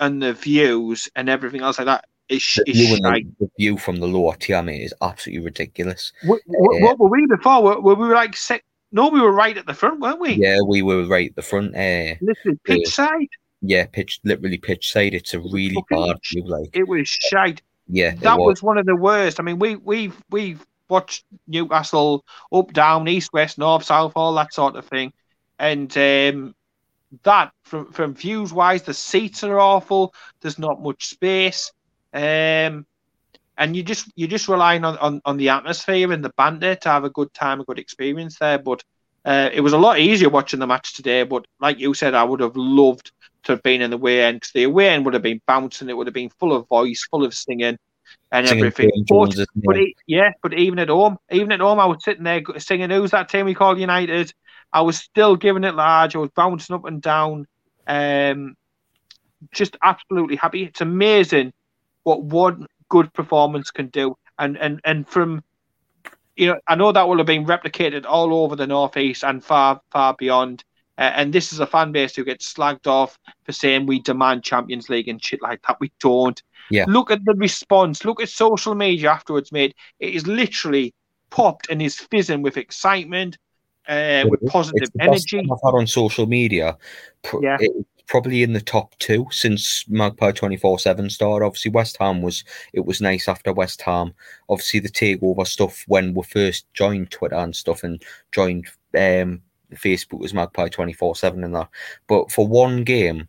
[0.00, 2.04] and the views and everything else like that.
[2.28, 6.12] View the, the, view from the lower tier, mate, is absolutely ridiculous.
[6.24, 7.62] What, what, uh, what were we before?
[7.62, 10.34] Were, were we like six, no, we were right at the front, weren't we?
[10.34, 11.74] Yeah, we were right at the front.
[11.74, 13.28] Uh, literally pitch uh, side.
[13.62, 15.14] Yeah, pitch literally pitch side.
[15.14, 16.44] It's a really bad view.
[16.44, 17.62] Like it was shite.
[17.88, 18.56] Yeah, that was.
[18.56, 18.62] was.
[18.62, 19.40] one of the worst.
[19.40, 24.52] I mean, we we've we've watched Newcastle up, down, east, west, north, south, all that
[24.52, 25.12] sort of thing,
[25.58, 26.54] and um,
[27.22, 30.14] that from from views wise, the seats are awful.
[30.40, 31.72] There's not much space,
[32.12, 32.86] um,
[33.62, 36.88] and you just you're just relying on, on on the atmosphere and the banter to
[36.88, 38.58] have a good time, a good experience there.
[38.58, 38.82] But
[39.24, 41.22] uh, it was a lot easier watching the match today.
[41.22, 43.12] But like you said, I would have loved
[43.44, 45.88] to have been in the away end because the away end would have been bouncing.
[45.88, 47.78] It would have been full of voice, full of singing
[48.32, 48.90] and Singing everything.
[49.08, 49.94] But, Jones, but it?
[50.08, 53.28] yeah, but even at home, even at home, I was sitting there singing "Who's that
[53.28, 54.34] team we call United?"
[54.72, 56.16] I was still giving it large.
[56.16, 57.46] I was bouncing up and down.
[57.86, 58.56] Um,
[59.52, 60.64] just absolutely happy.
[60.64, 61.52] It's amazing
[62.02, 65.42] what one good performance can do, and and and from
[66.36, 69.80] you know, I know that will have been replicated all over the northeast and far
[69.90, 70.62] far beyond.
[70.98, 74.44] Uh, and this is a fan base who gets slagged off for saying we demand
[74.44, 75.78] Champions League and shit like that.
[75.80, 76.40] We don't.
[76.70, 76.84] Yeah.
[76.86, 78.04] Look at the response.
[78.04, 79.74] Look at social media afterwards, mate.
[80.00, 80.92] It is literally
[81.30, 83.38] popped and is fizzing with excitement,
[83.88, 85.48] uh, with positive It's the best energy.
[85.50, 86.76] I've had on social media.
[87.40, 87.56] Yeah.
[87.58, 91.44] it's probably in the top two since Magpie twenty four seven started.
[91.44, 94.12] Obviously, West Ham was it was nice after West Ham.
[94.48, 99.40] Obviously, the takeover stuff when we first joined Twitter and stuff and joined um,
[99.74, 101.68] Facebook was Magpie twenty four seven and that.
[102.06, 103.28] But for one game,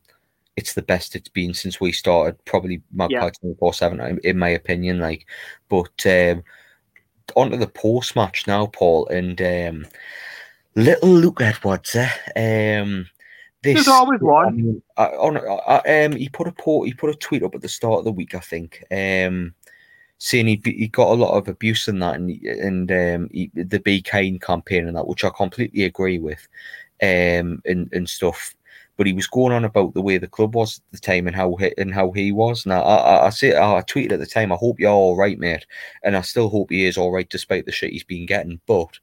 [0.56, 2.44] it's the best it's been since we started.
[2.46, 3.30] Probably Magpie Yeah.
[3.30, 5.00] twenty four seven, in- in my opinion.
[5.00, 5.26] Like,
[5.70, 6.44] but um,
[7.36, 9.88] onto the post match now, Paul, and um,
[10.76, 11.96] little Luke Edwards.
[11.96, 12.80] Eh?
[12.82, 13.08] Um,
[13.64, 14.82] this, There's always one.
[14.98, 18.00] on, I, um, he put a po- he put a tweet up at the start
[18.00, 19.56] of the week, I think, um,
[20.18, 23.80] saying he he got a lot of abuse in that, and and um, he, the
[23.80, 26.48] Be Kind campaign and that, which I completely agree with,
[27.02, 28.54] um, and and stuff.
[28.96, 31.36] But he was going on about the way the club was at the time and
[31.36, 32.66] how he, and how he was.
[32.66, 35.40] Now I, I, I say I tweeted at the time, I hope you're all right,
[35.40, 35.66] mate,
[36.04, 38.60] and I still hope he is all right despite the shit he's been getting.
[38.68, 39.00] But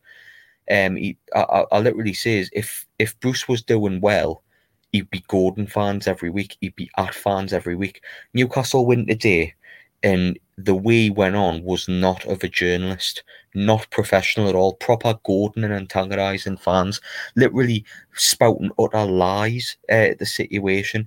[0.70, 4.44] um, he, I, I, I literally says if if Bruce was doing well,
[4.92, 6.56] he'd be Gordon fans every week.
[6.60, 8.02] He'd be at fans every week.
[8.34, 9.54] Newcastle win today,
[10.02, 13.22] and the way he went on was not of a journalist,
[13.54, 14.74] not professional at all.
[14.74, 17.00] Proper Gordon and antagonising fans,
[17.36, 17.84] literally
[18.14, 21.06] spouting utter lies uh, at the situation.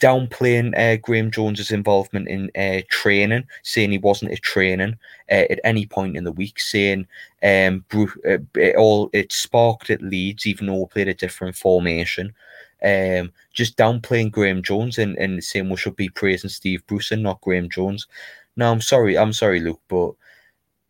[0.00, 4.96] Downplaying uh, Graeme Jones's involvement in uh, training, saying he wasn't at training
[5.30, 7.06] uh, at any point in the week, saying
[7.44, 12.34] um, it all it sparked at Leeds, even though we played a different formation
[12.82, 17.22] um, just downplaying Graeme Jones and, and saying we should be praising Steve Bruce and
[17.22, 18.06] not Graeme Jones.
[18.56, 20.12] No, I'm sorry, I'm sorry, Luke, but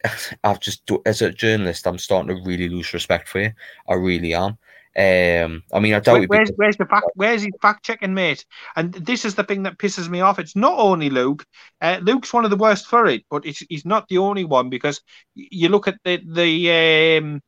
[0.44, 3.52] I've just as a journalist, I'm starting to really lose respect for you.
[3.88, 4.58] I really am.
[4.96, 7.06] Um, I mean, I doubt Where- where's, where's the fact?
[7.14, 8.44] Where's his fact checking, mate?
[8.74, 10.40] And this is the thing that pisses me off.
[10.40, 11.46] It's not only Luke.
[11.80, 14.70] Uh, Luke's one of the worst for it, but it's, he's not the only one
[14.70, 15.00] because
[15.34, 17.42] you look at the the um,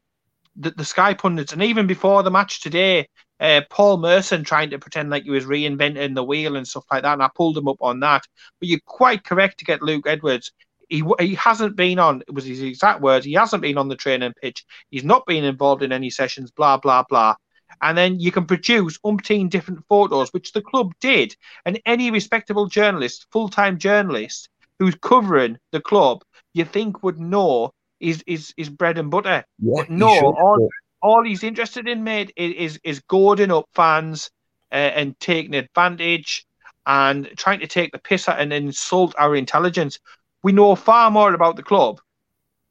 [0.55, 3.09] the, the Sky pundits, and even before the match today,
[3.41, 7.03] uh, Paul Merson trying to pretend like he was reinventing the wheel and stuff like
[7.03, 8.23] that, and I pulled him up on that.
[8.59, 10.53] But you're quite correct to get Luke Edwards.
[10.89, 12.23] He, he hasn't been on.
[12.27, 13.25] It was his exact words.
[13.25, 14.65] He hasn't been on the training pitch.
[14.91, 16.51] He's not been involved in any sessions.
[16.51, 17.37] Blah blah blah.
[17.81, 21.37] And then you can produce umpteen different photos, which the club did.
[21.65, 24.49] And any respectable journalist, full time journalist
[24.81, 26.23] who's covering the club,
[26.53, 27.71] you think would know
[28.01, 29.45] is is is bread and butter.
[29.61, 30.69] yeah, but no, all-
[31.03, 34.31] All he's interested in, mate, is is, goading up fans
[34.71, 36.47] uh, and taking advantage
[36.87, 39.99] and trying to take the piss out and insult our intelligence.
[40.43, 42.01] We know far more about the club.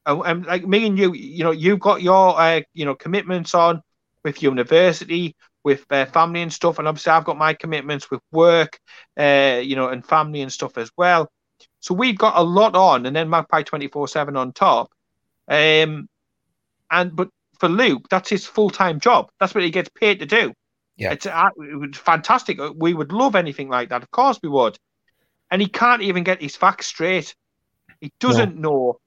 [0.05, 3.55] And, and like me and you, you know, you've got your uh, you know commitments
[3.55, 3.81] on
[4.23, 8.79] with university, with uh, family and stuff, and obviously I've got my commitments with work,
[9.17, 11.31] uh, you know, and family and stuff as well.
[11.79, 14.91] So we've got a lot on, and then Magpie twenty four seven on top.
[15.47, 16.07] Um,
[16.91, 17.29] and but
[17.59, 19.29] for Luke, that's his full time job.
[19.39, 20.53] That's what he gets paid to do.
[20.97, 21.11] Yeah.
[21.11, 22.59] it's uh, it's fantastic.
[22.75, 24.03] We would love anything like that.
[24.03, 24.77] Of course, we would.
[25.51, 27.35] And he can't even get his facts straight.
[28.01, 28.99] He doesn't know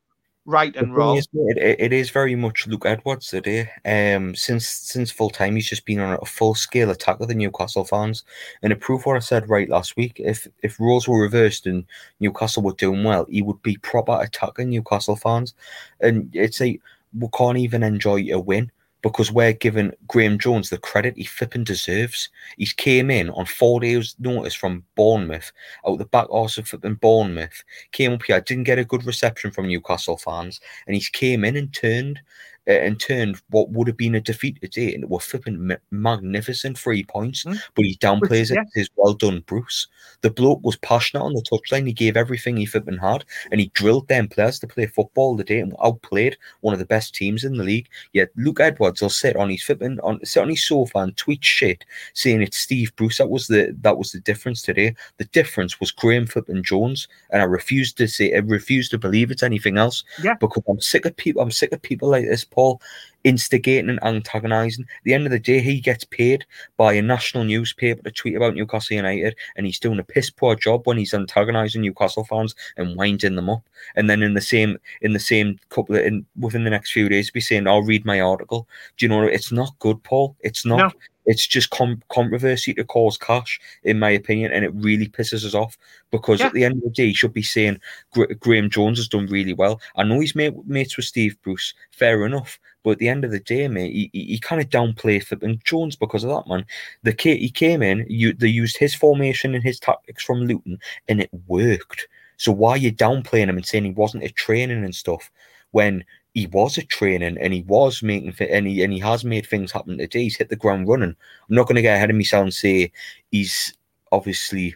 [0.44, 1.16] right and wrong.
[1.16, 3.70] is, it, it is very much Luke Edwards today.
[3.84, 7.34] Um, since since full time, he's just been on a full scale attack with the
[7.34, 8.24] Newcastle fans,
[8.62, 11.84] and to prove what I said right last week, if if roles were reversed and
[12.20, 15.54] Newcastle were doing well, he would be proper attacking Newcastle fans,
[16.00, 16.80] and it's like
[17.18, 18.70] we can't even enjoy a win
[19.02, 22.28] because we're giving Graeme Jones the credit he flipping deserves.
[22.56, 25.52] He's came in on four days' notice from Bournemouth,
[25.86, 29.50] out the back arse of flipping Bournemouth, came up here, didn't get a good reception
[29.50, 32.20] from Newcastle fans, and he's came in and turned
[32.66, 37.44] and turned what would have been a defeat today into a flipping magnificent three points.
[37.44, 37.60] Mm.
[37.74, 38.62] But he downplays yeah.
[38.62, 38.68] it.
[38.74, 39.88] His well done, Bruce.
[40.20, 41.86] The bloke was passionate on the touchline.
[41.86, 45.60] He gave everything he flipping had, and he drilled them players to play football today
[45.60, 47.88] and outplayed one of the best teams in the league.
[48.12, 51.44] Yet Luke Edwards will sit on his flipping on sit on his sofa and tweet
[51.44, 51.84] shit
[52.14, 53.18] saying it's Steve Bruce.
[53.18, 54.94] That was the that was the difference today.
[55.18, 59.30] The difference was Graeme flipping Jones, and I refuse to say I refuse to believe
[59.30, 60.04] it's anything else.
[60.22, 60.34] Yeah.
[60.34, 61.42] because I'm sick of people.
[61.42, 62.80] I'm sick of people like this, Paul,
[63.24, 64.84] instigating and antagonising.
[64.84, 66.44] At the end of the day, he gets paid
[66.76, 70.54] by a national newspaper to tweet about Newcastle United, and he's doing a piss poor
[70.54, 73.62] job when he's antagonising Newcastle fans and winding them up.
[73.96, 77.08] And then in the same in the same couple of in within the next few
[77.08, 79.22] days, be saying, "I'll read my article." Do you know?
[79.22, 80.36] It's not good, Paul.
[80.40, 80.78] It's not.
[80.78, 80.90] No.
[81.24, 85.54] It's just com- controversy to cause cash, in my opinion, and it really pisses us
[85.54, 85.78] off
[86.10, 86.46] because Yeah.
[86.46, 87.80] at the end of the day, he should be saying
[88.12, 89.80] Gra- Graeme Jones has done really well.
[89.96, 93.30] I know he's mate, mates with Steve Bruce, fair enough, but at the end of
[93.30, 96.64] the day, mate, he, he, he kind of downplayed flipping Jones because of that, man.
[97.04, 100.78] The kid he came in, you they used his formation and his tactics from Luton,
[101.08, 102.08] and it worked.
[102.36, 105.30] So why are you downplaying him and saying he wasn't at training and stuff
[105.70, 106.04] when
[106.34, 109.72] he was at training and he was making and he and he has made things
[109.72, 110.24] happen today.
[110.24, 111.10] He's hit the ground running.
[111.48, 112.92] I'm not going to get ahead of myself and say
[113.30, 113.74] he's
[114.10, 114.74] obviously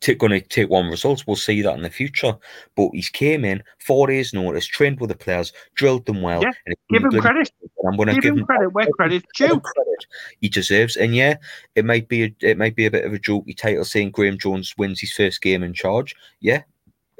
[0.00, 1.26] t- going to take one results.
[1.26, 2.36] We'll see that in the future.
[2.76, 6.42] But he's came in four days' notice, trained with the players, drilled them well.
[6.42, 7.50] Yeah, and Give him credit.
[7.86, 9.60] I'm going to Give give him credit where credit's due.
[9.60, 10.06] credit
[10.40, 10.96] he deserves.
[10.96, 11.36] And yeah,
[11.74, 14.38] it might be a, it might be a bit of a jokey title saying Graeme
[14.38, 16.14] Jones wins his first game in charge.
[16.40, 16.62] Yeah.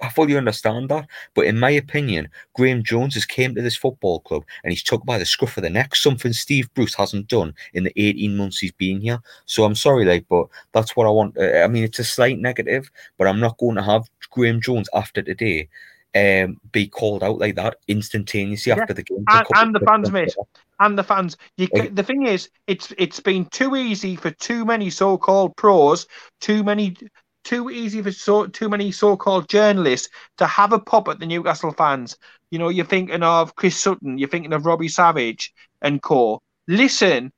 [0.05, 4.21] I fully understand that, but in my opinion, Graeme Jones has came to this football
[4.21, 7.55] club and he's took by the scruff of the neck, something Steve Bruce hasn't done
[7.73, 9.21] in the 18 months he's been here.
[9.47, 11.37] So I'm sorry, like, but that's what I want.
[11.39, 14.89] Uh, I mean, it's a slight negative, but I'm not going to have Graeme Jones
[14.95, 15.69] after today
[16.17, 18.81] um, be called out like that instantaneously Yeah.
[18.83, 19.25] after the game.
[19.29, 20.35] And- and the fans, mate.
[20.81, 21.37] and the fans.
[21.57, 21.89] You, Yeah.
[21.93, 26.07] the thing is, it's it's been too easy for too many so-called pros,
[26.41, 26.97] too many,
[27.45, 31.73] too easy for so too many so-called journalists to have a pop at the Newcastle
[31.73, 32.17] fans.
[32.51, 36.43] You know, you're thinking of Chris Sutton, you're thinking of Robbie Savage and co.
[36.67, 37.33] Listen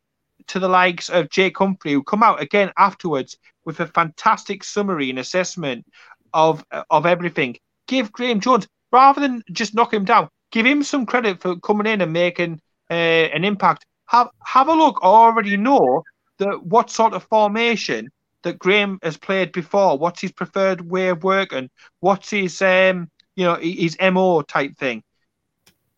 [0.48, 5.10] to the likes of Jake Humphrey, who come out again afterwards with a fantastic summary
[5.10, 5.84] and assessment
[6.32, 7.56] of of everything.
[7.86, 10.28] Give Graeme Jones rather than just knock him down.
[10.52, 13.84] Give him some credit for coming in and making uh, an impact.
[14.06, 15.00] Have have a look.
[15.02, 16.02] I already know
[16.38, 18.08] that what sort of formation
[18.46, 19.98] that Graeme has played before.
[19.98, 21.68] What's his preferred way of working?
[21.98, 25.02] What's his um you know his mo type thing?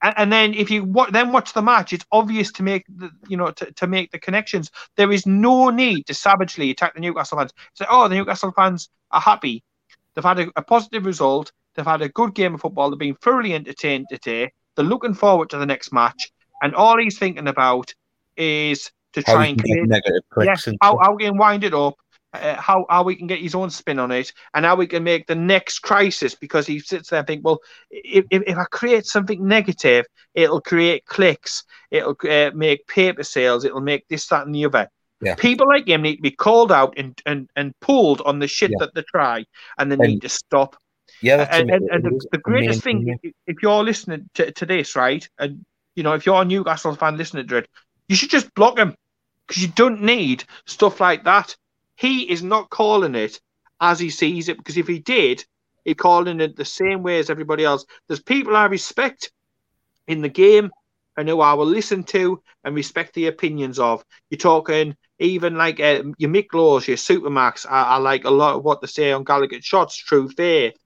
[0.01, 3.11] And, and then if you what then watch the match, it's obvious to make the
[3.29, 4.71] you know to, to make the connections.
[4.97, 7.53] There is no need to savagely attack the Newcastle fans.
[7.75, 9.63] Say, oh, the Newcastle fans are happy.
[10.15, 11.53] They've had a, a positive result.
[11.75, 12.89] They've had a good game of football.
[12.91, 14.51] They've been thoroughly entertained today.
[14.75, 16.33] They're looking forward to the next match.
[16.63, 17.95] And all he's thinking about
[18.37, 21.95] is to How try and get negative and how, how we can wind it up,
[22.41, 25.05] uh, how how we can get his own spin on it, and how we can
[25.05, 26.35] make the next crisis.
[26.35, 27.61] Because he sits there and think, well,
[27.91, 33.65] if, if, if I create something negative, it'll create clicks, it'll uh, make paper sales,
[33.65, 34.89] it'll make this, that, and the other.
[35.21, 35.35] Yeah.
[35.35, 38.71] People like him need to be called out and and, and pulled on the shit
[38.71, 38.77] Yeah.
[38.81, 39.45] that they try,
[39.77, 40.77] and they And need to stop.
[41.23, 44.53] yeah, that's And, and, and the, the greatest main thing, if, if you're listening to,
[44.53, 45.65] to this, right, and
[45.97, 47.69] you know, if you're a Newcastle fan listening to it,
[48.09, 48.95] you should just block him
[49.47, 51.57] because you don't need stuff like that.
[51.99, 53.41] He is not calling it
[53.81, 55.45] as he sees it because if he did,
[55.85, 57.85] he'd call it the same way as everybody else.
[58.07, 59.33] There's people I respect
[60.07, 60.71] in the game
[61.17, 64.05] and who I will listen to and respect the opinions of.
[64.31, 67.67] You're talking even like uh, your Mick Laws, your Supermax.
[67.69, 70.77] I, I like a lot of what they say on Gallagher Shots, True Faith.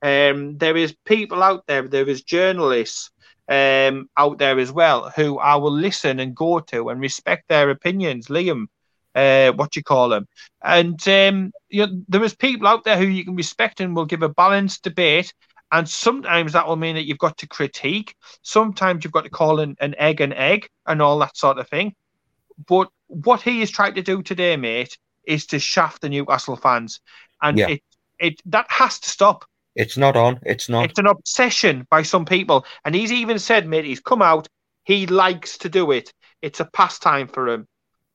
[0.00, 3.10] Um, there is people out there, there is journalists
[3.46, 7.68] um, out there as well who I will listen and go to and respect their
[7.68, 8.28] opinions.
[8.28, 8.68] Liam,
[9.14, 10.26] uh, what you call them,
[10.62, 14.06] and um, you know, there is people out there who you can respect and will
[14.06, 15.32] give a balanced debate.
[15.74, 18.14] And sometimes that will mean that you've got to critique.
[18.42, 21.66] Sometimes you've got to call an, an egg an egg and all that sort of
[21.66, 21.94] thing.
[22.68, 27.00] But what he is trying to do today, mate, is to shaft the Newcastle fans,
[27.40, 27.68] and Yeah.
[27.70, 27.82] it
[28.18, 29.46] it that has to stop.
[29.74, 30.40] It's not on.
[30.44, 30.90] It's not.
[30.90, 32.66] It's an obsession by some people.
[32.84, 34.48] And he's even said, mate, he's come out,
[34.84, 36.12] he likes to do it.
[36.42, 37.66] It's a pastime for him.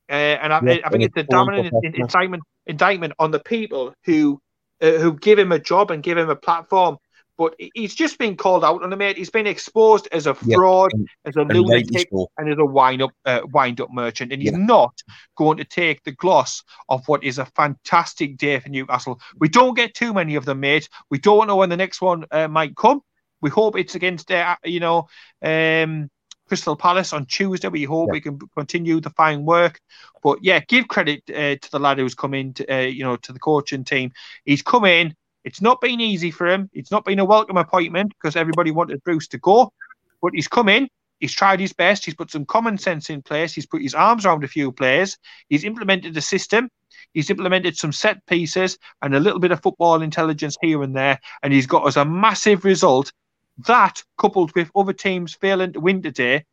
[0.10, 4.40] Uh, and I, Yeah, I think it's a dominant indictment, indictment on the people who
[4.82, 6.98] uh, who give him a job and give him a platform.
[7.38, 9.18] But he's just been called out on the mate.
[9.18, 13.02] He's been exposed as a Yeah, fraud, and- as a lunatic, and as a wind
[13.02, 14.32] up uh, wind up merchant.
[14.34, 14.58] And he's Yeah.
[14.58, 14.94] not
[15.36, 19.20] going to take the gloss of what is a fantastic day for Newcastle.
[19.40, 20.90] We don't get too many of them, mate.
[21.12, 23.02] We don't know when the next one uh, might come.
[23.42, 25.08] We hope it's against, uh, you know,
[25.44, 26.10] um,
[26.48, 27.68] Crystal Palace on Tuesday.
[27.68, 28.14] We hope Yeah.
[28.14, 29.80] we can continue the fine work.
[30.24, 33.16] But yeah, give credit uh, to the lad who's come in, to, uh, you know,
[33.18, 34.12] to the coaching team.
[34.46, 35.16] He's come in.
[35.44, 36.70] It's not been easy for him.
[36.74, 39.72] It's not been a welcome appointment because everybody wanted Bruce to go.
[40.22, 40.90] But he's come in.
[41.20, 42.06] He's tried his best.
[42.06, 43.54] He's put some common sense in place.
[43.54, 45.18] He's put his arms around a few players.
[45.50, 46.70] He's implemented the system.
[47.14, 51.20] He's implemented some set pieces and a little bit of football intelligence here and there.
[51.42, 53.12] And he's got us a massive result.
[53.66, 56.46] That, coupled with other teams failing to win today,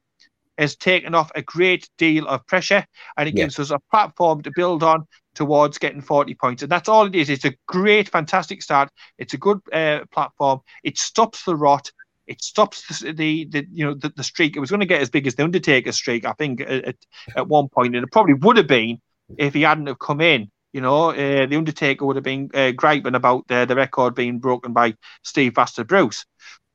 [0.56, 2.86] has taken off a great deal of pressure
[3.16, 3.44] and it Yeah.
[3.44, 6.62] gives us a platform to build on towards getting 40 points.
[6.62, 7.28] And that's all it is.
[7.28, 8.88] It's a great, fantastic start.
[9.18, 10.60] It's a good uh, platform.
[10.84, 11.90] It stops the rot.
[12.26, 14.56] It stops the, the, the you know the, the streak.
[14.56, 16.96] It was going to get as big as the Undertaker streak, I think, at,
[17.36, 18.98] at- one point, and it probably would have been
[19.36, 20.50] if he hadn't have come in.
[20.72, 24.38] You know, uh, the Undertaker would have been uh, griping about uh, the record being
[24.38, 26.24] broken by Steve Vaster Bruce.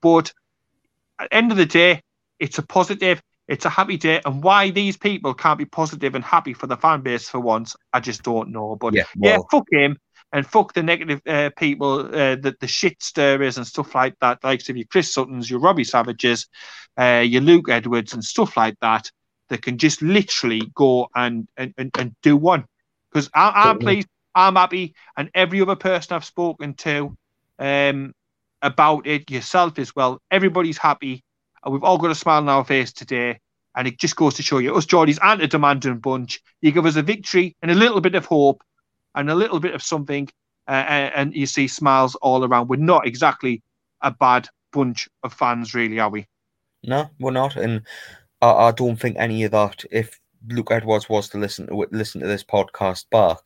[0.02, 0.32] But
[1.20, 2.02] at the end of the day,
[2.40, 4.22] it's a positive, it's a happy day.
[4.26, 7.76] And why these people can't be positive and happy for the fan base for once,
[7.94, 8.76] I just don't know.
[8.76, 9.98] But Yeah, yeah, fuck him
[10.32, 14.44] and fuck the negative uh, people, uh, the, the shit stirrers and stuff like that,
[14.44, 16.48] like of your Chris Suttons, your Robbie Savages,
[17.00, 19.10] uh, your Luke Edwards and stuff like that,
[19.50, 22.66] that can just literally go and and, and, and do one.
[23.12, 23.96] Because I'm Totally.
[23.96, 27.18] pleased, I'm happy, and every other person I've spoken to
[27.58, 28.14] um,
[28.62, 31.24] about it, yourself as well, everybody's happy.
[31.64, 33.40] And we've all got a smile on our face today.
[33.76, 36.42] And it just goes to show you, us Geordies aren't a demanding bunch.
[36.62, 38.64] You give us a victory and a little bit of hope
[39.16, 40.30] and a little bit of something,
[40.68, 42.68] uh, and and you see smiles all around.
[42.68, 43.62] We're not exactly
[44.02, 46.28] a bad bunch of fans, really, are we?
[46.84, 47.82] No, we're not, and
[48.42, 49.84] I, I don't think any of that.
[49.92, 53.40] If Luke Edwards was to listen to listen to this podcast back,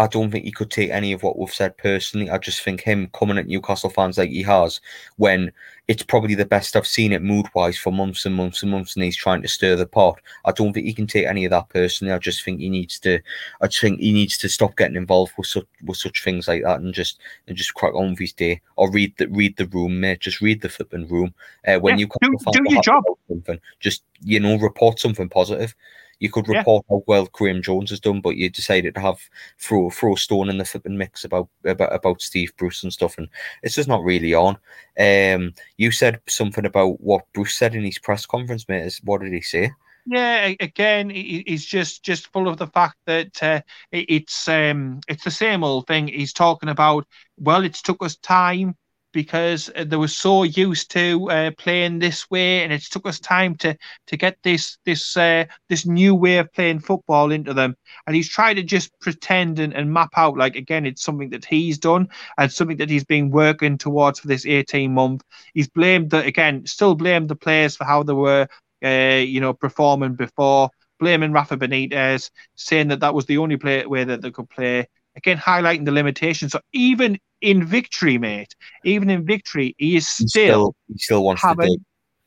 [0.00, 2.30] I don't think he could take any of what we've said personally.
[2.30, 4.80] I just think him coming at Newcastle fans like he has,
[5.16, 5.52] when
[5.88, 8.96] it's probably the best I've seen it mood wise for months and months and months,
[8.96, 10.18] and he's trying to stir the pot.
[10.46, 12.14] I don't think he can take any of that personally.
[12.14, 13.20] I just think he needs to.
[13.60, 16.62] I just think he needs to stop getting involved with such with such things like
[16.62, 19.66] that and just and just crack on with his day or read the read the
[19.66, 20.20] room, mate.
[20.20, 21.34] Just read the flipping room.
[21.68, 23.04] Uh, when Yeah, you do- do your job.
[23.28, 25.74] something, just you know, report something positive.
[26.20, 26.58] You could Yeah.
[26.58, 29.18] report how well Graeme Jones has done, but you decided to have
[29.58, 33.28] throw throw stone in the flipping mix about about about Steve Bruce and stuff, and
[33.62, 34.58] it's just not really on.
[34.98, 39.00] Um, you said something about what Bruce said in his press conference, mate.
[39.04, 39.72] What did he say?
[40.06, 43.60] Yeah, again, he- he- he's just just full of the fact that uh,
[43.92, 46.08] it's um it's the same old thing.
[46.08, 47.06] He's talking about
[47.36, 48.76] well, it's took us time
[49.12, 53.20] because uh, they were so used to uh, playing this way, and it took us
[53.20, 57.76] time to to get this this uh, this new way of playing football into them.
[58.06, 61.44] And he's trying to just pretend and, and map out like again, it's something that
[61.44, 62.08] he's done
[62.38, 65.22] and something that he's been working towards for this eighteen month.
[65.54, 68.48] He's blamed the again, still blamed the players for how they were
[68.84, 73.84] uh, you know, performing before, blaming Rafa Benitez, saying that that was the only play,
[73.86, 74.88] way that they could play.
[75.20, 76.52] Again, highlighting the limitations.
[76.52, 78.54] So even in victory, mate,
[78.84, 81.76] even in victory, he is He still, he still wants to do.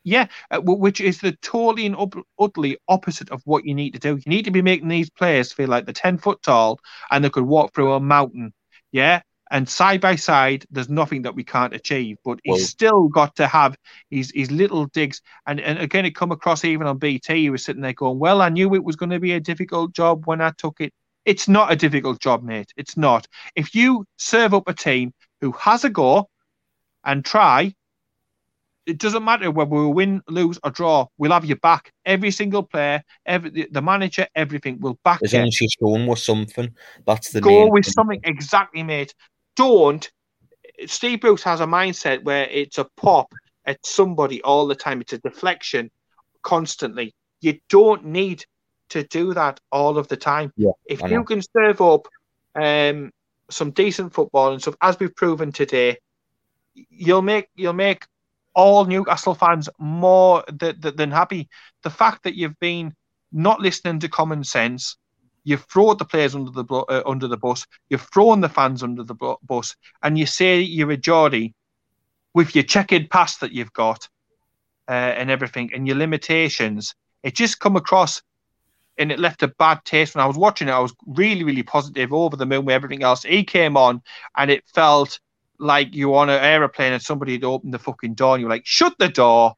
[0.04, 4.00] yeah, uh, which is the totally and up, utterly opposite of what you need to
[4.00, 4.16] do.
[4.16, 6.80] You need to be making these players feel like they're 10 foot tall
[7.10, 8.54] and they could walk through a mountain.
[8.92, 9.22] Yeah.
[9.52, 12.18] And side by side, there's nothing that we can't achieve.
[12.26, 13.76] But he's Well- still got to have
[14.10, 15.22] his, his little digs.
[15.46, 17.36] And, and again, it come across even on BT.
[17.42, 19.94] He was sitting there going, Well, I knew it was going to be a difficult
[19.94, 20.92] job when I took it.
[21.26, 22.72] It's not a difficult job, mate.
[22.76, 23.28] It's not.
[23.56, 26.30] If you serve up a team who has a go
[27.04, 27.74] and try,
[28.86, 31.08] it doesn't matter whether we win, lose, or draw.
[31.18, 31.92] We'll have you back.
[32.06, 35.40] Every single player, every the, manager, everything will back As you.
[35.40, 37.94] long as you're going with something, that's the Go with thing.
[37.94, 39.14] something exactly, mate.
[39.56, 40.10] Don't.
[40.86, 43.34] Steve Bruce has a mindset where it's a pop
[43.66, 45.00] at somebody all the time.
[45.00, 45.90] It's a deflection
[46.42, 47.14] constantly.
[47.40, 48.46] You don't need
[48.94, 50.52] to do that all of the time.
[50.58, 52.08] Yeah, if you can serve up
[52.56, 53.12] um,
[53.50, 55.98] some decent football and stuff, as we've proven today,
[56.90, 58.06] you'll make you'll make
[58.56, 61.50] all Newcastle fans more th- th- than happy.
[61.84, 62.94] The fact that you've been
[63.32, 64.98] not listening to common sense,
[65.44, 69.04] you've thrown the players under the uh, under the bus, you've thrown the fans under
[69.04, 71.54] the bu- bus, and you say you're a Geordie
[72.34, 74.10] with your checkered past that you've got
[74.88, 76.96] uh, and everything, and your limitations.
[77.24, 78.22] It just come across,
[78.98, 80.16] and it left a bad taste.
[80.16, 83.04] When I was watching it, I was really, really positive, over the moon with everything
[83.04, 83.24] else.
[83.24, 84.02] He came on,
[84.38, 85.20] and it felt
[85.60, 88.48] like you were on an aeroplane and somebody had opened the fucking door, and you
[88.48, 89.54] were like, "Shut the door,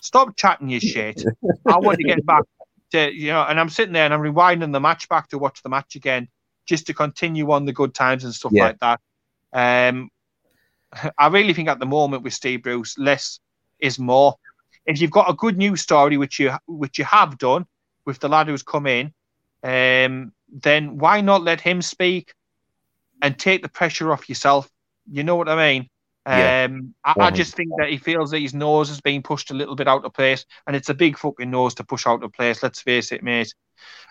[0.00, 1.22] stop chatting your shit."
[1.66, 2.44] I want to get back
[2.92, 5.62] to you know, and I'm sitting there and I'm rewinding the match back to watch
[5.62, 6.28] the match again,
[6.66, 8.64] just to continue on the good times and stuff Yeah.
[8.64, 9.00] like that.
[9.52, 10.10] Um,
[11.18, 13.40] I really think at the moment with Steve Bruce, less
[13.78, 14.36] is more.
[14.86, 17.66] if you've got a good news story, which you which you have done
[18.08, 19.12] with the lad who's come in,
[19.62, 22.32] um, then why not let him speak
[23.20, 24.66] and take the pressure off yourself?
[25.12, 25.88] You know what I mean?
[26.26, 26.64] Yeah.
[26.64, 29.54] Um, I, I just think that he feels that his nose is being pushed a
[29.54, 32.32] little bit out of place, and it's a big fucking nose to push out of
[32.32, 32.62] place.
[32.62, 33.54] Let's face it, mate.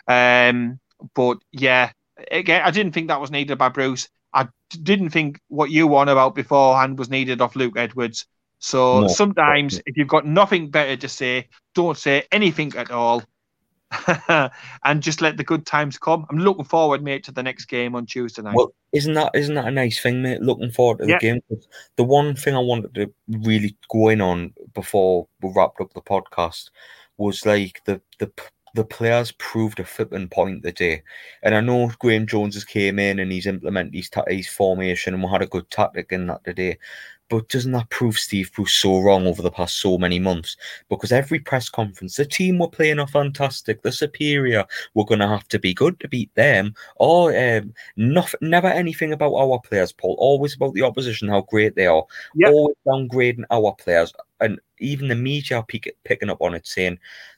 [0.07, 0.79] Um,
[1.15, 1.91] but yeah,
[2.31, 4.09] again, I didn't think that was needed by Bruce.
[4.31, 4.47] I
[4.83, 8.27] didn't think what you want about beforehand was needed of Luke Edwards.
[8.59, 9.07] So No.
[9.07, 13.23] sometimes, if you've got nothing better to say, don't say anything at all,
[14.83, 16.25] and just let the good times come.
[16.29, 18.55] I'm looking forward, mate, to the next game on Tuesday night.
[18.55, 20.41] Well, isn't that isn't that a nice thing, mate?
[20.41, 21.19] Looking forward to the Yeah.
[21.19, 21.41] game.
[21.49, 25.93] 'Cause The one thing I wanted to really go in on before we wrapped up
[25.93, 26.69] the podcast
[27.17, 28.31] was like the the
[28.75, 31.01] the players proved a flipping point today.
[31.41, 35.15] And I know Graeme Jones has came in and he's implemented his, ta- his formation
[35.15, 36.77] and we had a good tactic in that today.
[37.30, 40.55] But doesn't that prove Steve Bruce so wrong over the past so many months?
[40.89, 45.28] Because every press conference, the team were playing are fantastic, they're superior, we're going to
[45.28, 46.73] have to be good to beat them.
[46.95, 50.15] Or um, nothing, never anything about our players, Paul.
[50.19, 52.05] Always about the opposition, how great they are.
[52.36, 52.51] Yep.
[52.53, 55.65] Always downgrading our players, and even the media are
[56.03, 56.97] picking up on it, saying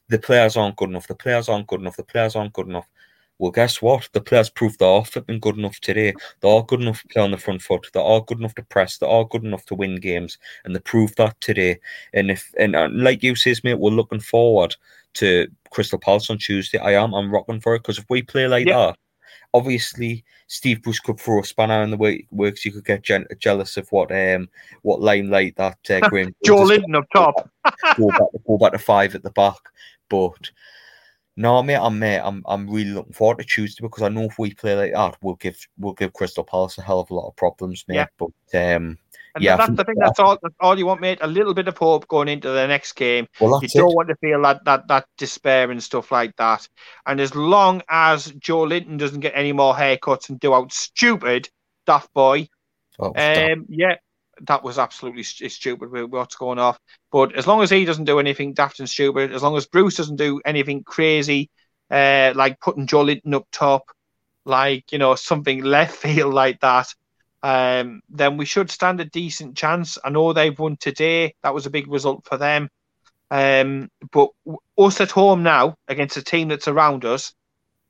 [0.10, 1.08] the players aren't good enough.
[1.08, 1.98] The players aren't good enough.
[1.98, 2.88] The players aren't good enough.
[3.40, 4.10] Well, guess what?
[4.12, 6.14] The players proved they are flipping good enough today.
[6.42, 7.88] They are good enough to play on the front foot.
[7.94, 8.98] They are good enough to press.
[8.98, 11.80] They are good enough to win games, and they proved that today.
[12.14, 14.76] And if and uh, like you says, mate, we're looking forward
[15.16, 16.80] to Crystal Palace on Tuesday.
[16.80, 17.14] I am.
[17.14, 18.88] I'm rocking for it because if we play like Yeah.
[18.88, 18.98] that,
[19.54, 22.66] obviously Steve Bruce could throw a spanner in the work- works.
[22.66, 24.50] You could get gen- jealous of what um
[24.82, 27.50] what limelight that uh, Graeme Joe Linton up top.
[27.98, 29.60] go back, go back to five at the back.
[30.10, 30.52] But
[31.40, 34.38] no, mate, I'm mate, I'm I'm really looking forward to Tuesday because I know if
[34.38, 37.30] we play like that, we'll give we'll give Crystal Palace a hell of a lot
[37.30, 37.96] of problems, mate.
[37.96, 38.08] Yeah.
[38.18, 38.98] But um,
[39.36, 39.96] And Yeah, that's the thing.
[39.98, 40.38] That's all.
[40.44, 41.20] That's all you want, mate.
[41.22, 43.26] A little bit of hope going into the next game.
[43.40, 43.96] well, You don't it.
[43.96, 46.68] want to feel that that that despair and stuff like that.
[47.06, 51.50] And as long as Joelinton doesn't get any more haircuts and do out stupid,
[51.86, 52.50] daft boy,
[53.00, 53.96] Oh, um, yeah,
[54.48, 56.80] that was absolutely st- stupid with what's going off.
[57.12, 59.98] But as long as he doesn't do anything daft and stupid, as long as Bruce
[59.98, 61.50] doesn't do anything crazy,
[61.92, 63.84] uh, like putting Joelinton up top,
[64.46, 66.88] like you know something left field like that,
[67.44, 69.98] um, then we should stand a decent chance.
[70.04, 72.70] I know they've won today; that was a big result for them.
[73.32, 77.34] Um, but w- us at home now against a team that's around us,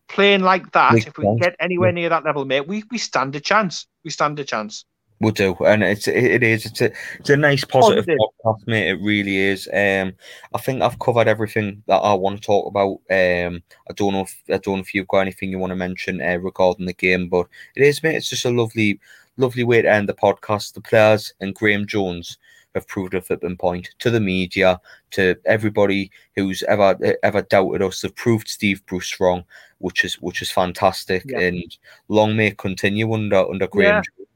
[0.09, 2.97] playing like that, Big if we chance, get anywhere near that level, mate, we, we
[2.97, 3.87] stand a chance.
[4.03, 4.85] We stand a chance.
[5.21, 8.17] We'll do, and it's it, is it's a it's a nice positive Positive.
[8.45, 8.87] podcast, mate.
[8.87, 9.67] It really is.
[9.73, 10.13] Um,
[10.53, 13.01] I think I've covered everything that I want to talk about.
[13.11, 15.75] Um, I don't know if I don't know if you've got anything you want to
[15.75, 18.15] mention uh, regarding the game, but it is, mate.
[18.15, 18.97] It's just a lovely,
[19.35, 20.73] lovely way to end the podcast.
[20.73, 22.37] The players and Graeme Jones
[22.73, 24.79] have proved a flipping point to the media,
[25.11, 27.99] to everybody who's ever ever doubted us.
[27.99, 29.43] They've proved Steve Bruce wrong,
[29.79, 31.39] which is which is fantastic, Yeah.
[31.39, 33.85] and long may it continue under under Graeme.
[33.87, 34.01] Yeah.
[34.01, 34.28] Jones.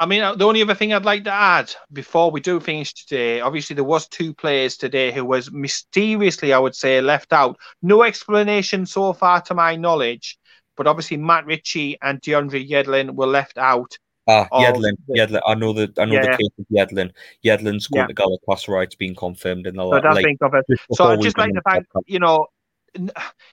[0.00, 2.94] I mean, uh, the only other thing I'd like to add before we do finish
[2.94, 7.58] today, obviously there was two players today who was mysteriously, I would say, left out.
[7.82, 10.38] No explanation so far to my knowledge,
[10.78, 13.98] but obviously Matt Ritchie and DeAndre Yedlin were left out.
[14.26, 15.40] Ah, Yedlin, the- Yedlin.
[15.46, 16.22] I know the I know Yeah.
[16.30, 17.10] the case of Yedlin.
[17.44, 18.14] Yedlin's going Yeah.
[18.14, 18.84] to Galatasaray.
[18.84, 20.64] It's been confirmed in the I like, think of it.
[20.92, 22.02] So I'd just like the to on thank, podcast.
[22.06, 22.46] you know,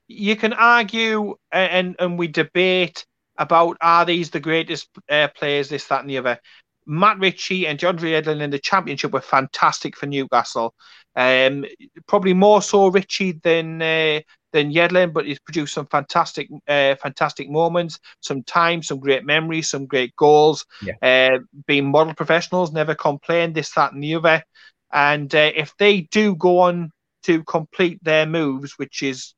[0.07, 3.05] you can argue and and we debate
[3.37, 6.39] about are these the greatest uh, players, this, that, and the other.
[6.85, 10.73] Matt Ritchie and John Edlin in the championship were fantastic for Newcastle.
[11.15, 11.65] Um,
[12.07, 14.21] probably more so Ritchie than uh,
[14.53, 19.69] than Yedlin, but he's produced some fantastic, uh, fantastic moments, some time, some great memories,
[19.69, 20.65] some great goals.
[20.81, 20.93] Yeah.
[21.01, 23.55] Uh, being model professionals, never complained.
[23.55, 24.43] This, that, and the other.
[24.91, 26.91] And uh, if they do go on
[27.23, 29.33] to complete their moves, which is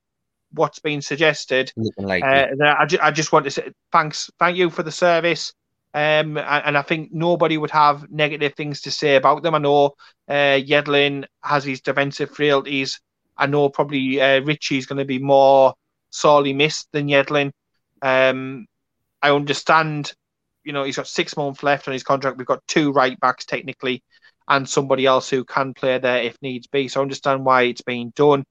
[0.51, 4.69] what's been suggested, like uh, I, ju- I just want to say thanks, thank you
[4.69, 5.53] for the service.
[5.93, 9.55] Um, and, I think nobody would have negative things to say about them.
[9.55, 9.95] I know
[10.27, 12.99] uh, Yedlin has his defensive frailties.
[13.35, 15.73] I know probably uh, Ritchie's going to be more
[16.11, 17.51] sorely missed than Yedlin.
[18.03, 18.67] Um,
[19.23, 20.13] I understand,
[20.63, 22.37] you know, he's got six months left on his contract.
[22.37, 24.03] We've got two right backs technically,
[24.47, 26.87] and somebody else who can play there if needs be.
[26.87, 28.43] So I understand why it's being done.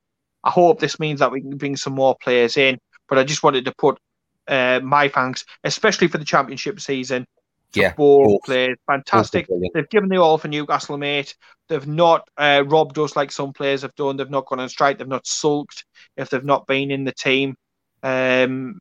[0.44, 2.78] I hope this means that we can bring some more players in.
[3.08, 3.98] But I just wanted to put
[4.46, 7.26] uh, my thanks, especially for the championship season,
[7.74, 8.78] Yeah, both players.
[8.86, 9.46] Fantastic.
[9.74, 11.34] They've given the all for Newcastle, mate.
[11.68, 14.16] They've not uh, robbed us like some players have done.
[14.16, 14.98] They've not gone on strike.
[14.98, 15.84] They've not sulked
[16.16, 17.56] if they've not been in the team.
[18.02, 18.80] Um,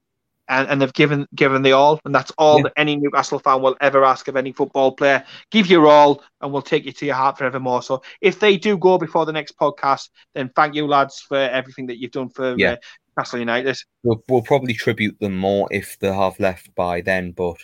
[0.49, 2.63] and, and they've given given the all, and that's all Yeah.
[2.63, 5.23] that any Newcastle fan will ever ask of any football player.
[5.51, 7.81] Give your all, and we'll take you to your heart forevermore.
[7.81, 11.87] So if they do go before the next podcast, then thank you lads for everything
[11.87, 12.71] that you've done for Yeah.
[12.71, 12.75] uh,
[13.17, 13.77] Newcastle United.
[14.03, 17.31] We'll, we'll probably tribute them more if they have left by then.
[17.31, 17.57] But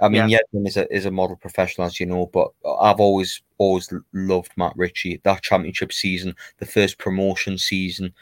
[0.00, 2.26] I mean, Yedlin is a is a model professional, as you know.
[2.26, 2.50] But
[2.80, 5.20] I've always always loved Matt Ritchie.
[5.24, 8.14] That championship season, the first promotion season,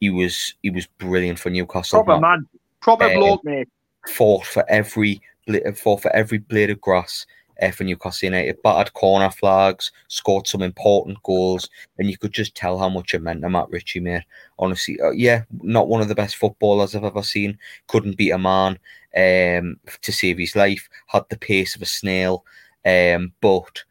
[0.00, 2.02] he was he was brilliant for Newcastle.
[2.02, 2.46] Proper man,
[2.80, 3.68] proper bloke, mate.
[4.08, 7.26] fought for every bla- fought for every blade of grass
[7.60, 8.62] uh, for Newcastle United.
[8.62, 11.68] Battered corner flags, scored some important goals,
[11.98, 14.24] and you could just tell how much it meant to Matt Ritchie, mate.
[14.58, 17.58] Honestly, uh, yeah, not one of the best footballers I've ever seen.
[17.86, 18.78] Couldn't beat a man
[19.16, 20.88] um, to save his life.
[21.06, 22.44] Had the pace of a snail,
[22.84, 23.82] um, but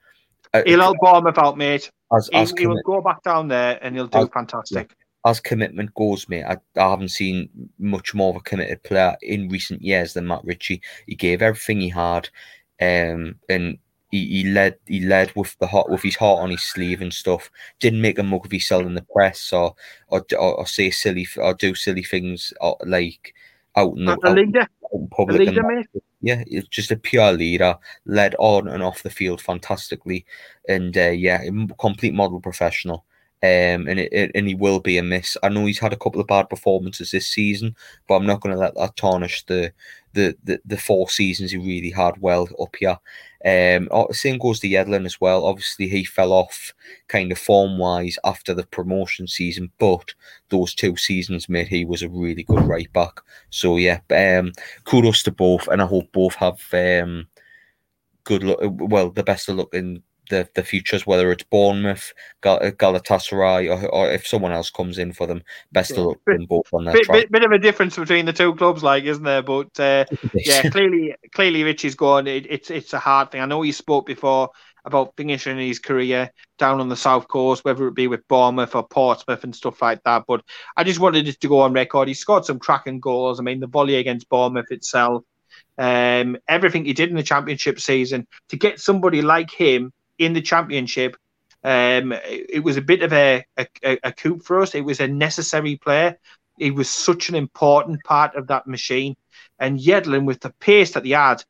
[0.53, 1.91] uh, He'll help Bournemouth out, mate.
[2.15, 4.95] as He, as, he will go back down there, and he'll do As- fantastic.
[5.28, 7.49] As commitment goes, mate, I, I haven't seen
[7.80, 10.82] much more of a committed player in recent years than Matt Ritchie.
[11.05, 12.30] He gave everything he had,
[12.82, 13.78] um, and
[14.09, 17.13] he, he led he led with the heart with his heart on his sleeve and
[17.13, 17.51] stuff.
[17.80, 19.75] Didn't make a mug of himself in the press or
[20.07, 23.34] or, or, or say silly or do silly things or, like
[23.75, 25.39] out in the out, leader, out in public.
[25.39, 25.84] leader,
[26.21, 30.25] yeah, it's just a pure leader, led on and off the field fantastically,
[30.69, 31.43] and uh, yeah,
[31.80, 33.05] complete model professional.
[33.43, 35.38] Um, and it, it, and he will be a miss.
[35.43, 37.75] I know he's had a couple of bad performances this season,
[38.07, 39.71] but I'm not going to let that tarnish the,
[40.13, 42.97] the the the four seasons he really had well up here.
[43.45, 45.45] Um, same goes to Yedlin as well.
[45.45, 46.73] Obviously, he fell off
[47.09, 50.15] kind of form wise after the promotion season, but
[50.49, 53.21] those two seasons, mate, he was a really good right back.
[53.51, 54.51] So yeah, um,
[54.85, 57.27] kudos to both, and I hope both have um,
[58.23, 58.59] good luck.
[58.63, 63.88] Well, the best of luck in the, the futures, whether it's Bournemouth, Gal- Galatasaray, or,
[63.89, 65.43] or if someone else comes in for them.
[65.71, 66.03] Best of Yeah.
[66.03, 68.84] luck to both on their Bit, bit, bit of a difference between the two clubs,
[68.84, 69.41] like, isn't there?
[69.41, 72.28] But uh, yeah, clearly, clearly, Ritchie's gone.
[72.28, 73.41] It, it's it's a hard thing.
[73.41, 74.49] I know he spoke before
[74.86, 78.88] about finishing his career down on the south coast, whether it be with Bournemouth or
[78.88, 80.23] Portsmouth and stuff like that.
[80.28, 80.43] But
[80.78, 82.07] I just wanted it to go on record.
[82.07, 83.39] He scored some cracking goals.
[83.39, 85.25] I mean, the volley against Bournemouth itself,
[85.78, 90.41] um, everything he did in the championship season to get somebody like him in the
[90.41, 91.18] championship.
[91.63, 93.68] Um, it, was a bit of a, a,
[94.03, 94.76] a coup for us.
[94.76, 96.18] It was a necessary player.
[96.57, 99.15] He was such an important part of that machine.
[99.59, 101.43] And Yedlin, with the pace that he had,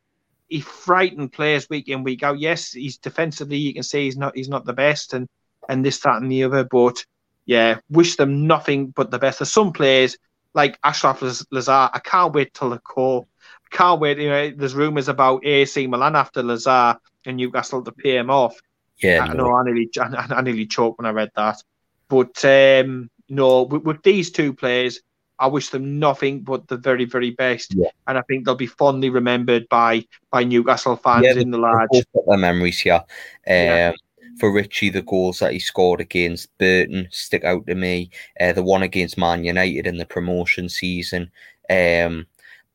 [0.48, 2.40] he frightened players week in week out.
[2.40, 5.28] Yes, he's defensively, you can say he's not he's not the best, and
[5.68, 6.64] and this that and the other.
[6.64, 7.06] But
[7.46, 9.40] yeah, wish them nothing but the best.
[9.40, 10.18] There's some players
[10.54, 11.90] like Achraf Laz- Lazaar.
[11.94, 13.28] I can't wait till the call.
[13.72, 14.18] Can't wait.
[14.18, 18.56] You know, there's rumours about AC Milan after Lazaar and Newcastle to pay him off.
[19.02, 21.62] yeah, I no, know I nearly, I, I nearly choked when I read that.
[22.08, 25.02] But um, no, with, with these two players,
[25.40, 27.76] I wish them nothing but the very, very best.
[27.76, 27.90] Yeah.
[28.08, 31.90] And I think they'll be fondly remembered by by Newcastle fans Yeah, in the large.
[31.92, 32.96] their memories here.
[32.96, 33.04] Um,
[33.46, 33.92] Yeah.
[34.40, 38.12] For Ritchie, the goals that he scored against Burton stick out to me.
[38.40, 41.32] Uh, the one against Man United in the promotion season.
[41.72, 42.28] Um,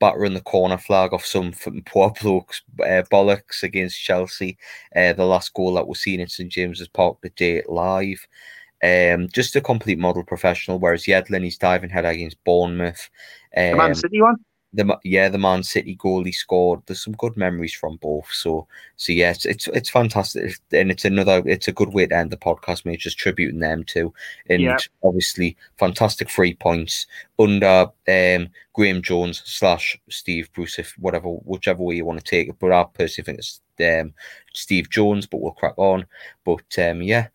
[0.03, 1.53] battering the corner flag off some
[1.87, 4.59] poor blokes uh, bollocks against Chelsea.
[4.97, 8.27] Uh, the last goal that was seen in St James's Park the day live.
[8.83, 10.81] Um, just a complete model professional.
[10.81, 13.09] Whereas Yedlin, he's diving head against Bournemouth.
[13.57, 14.45] Um, The Man City one.
[14.75, 16.81] The yeah the Man City goal he scored.
[16.87, 18.27] There's some good memories from both.
[18.33, 18.67] So
[18.97, 22.31] so yeah, it's it's, it's fantastic, and it's another it's a good way to end
[22.31, 23.01] the podcast, mate.
[23.01, 24.15] Just tributing them too,
[24.49, 24.79] and Yeah.
[25.03, 27.07] obviously fantastic three points
[27.39, 32.49] under um, Graeme Jones slash Steve Bruce, if whatever whichever way you want to take
[32.49, 32.57] it.
[32.59, 34.15] But I personally think it's um,
[34.55, 36.07] Steve Jones, but we'll crack on.
[36.45, 37.29] But um, yeah.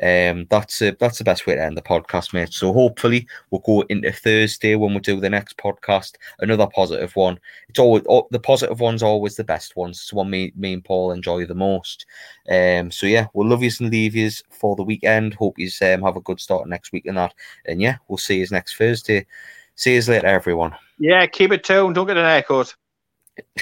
[0.00, 2.52] Um, that's uh, that's the best way to end the podcast, mate.
[2.52, 7.38] So hopefully we'll go into Thursday when we do the next podcast, another positive one.
[7.68, 9.98] It's always oh, the positive ones always the best ones.
[9.98, 12.06] It's one me, me and Paul enjoy the most.
[12.48, 15.34] Um, so yeah, we'll love yous and leave yous for the weekend.
[15.34, 17.34] Hope yous um, have a good start next week and that.
[17.66, 19.26] And yeah, we'll see yous next Thursday.
[19.74, 20.74] See yous later, everyone.
[20.98, 21.96] Yeah, keep it tuned.
[21.96, 22.74] Don't get an haircut.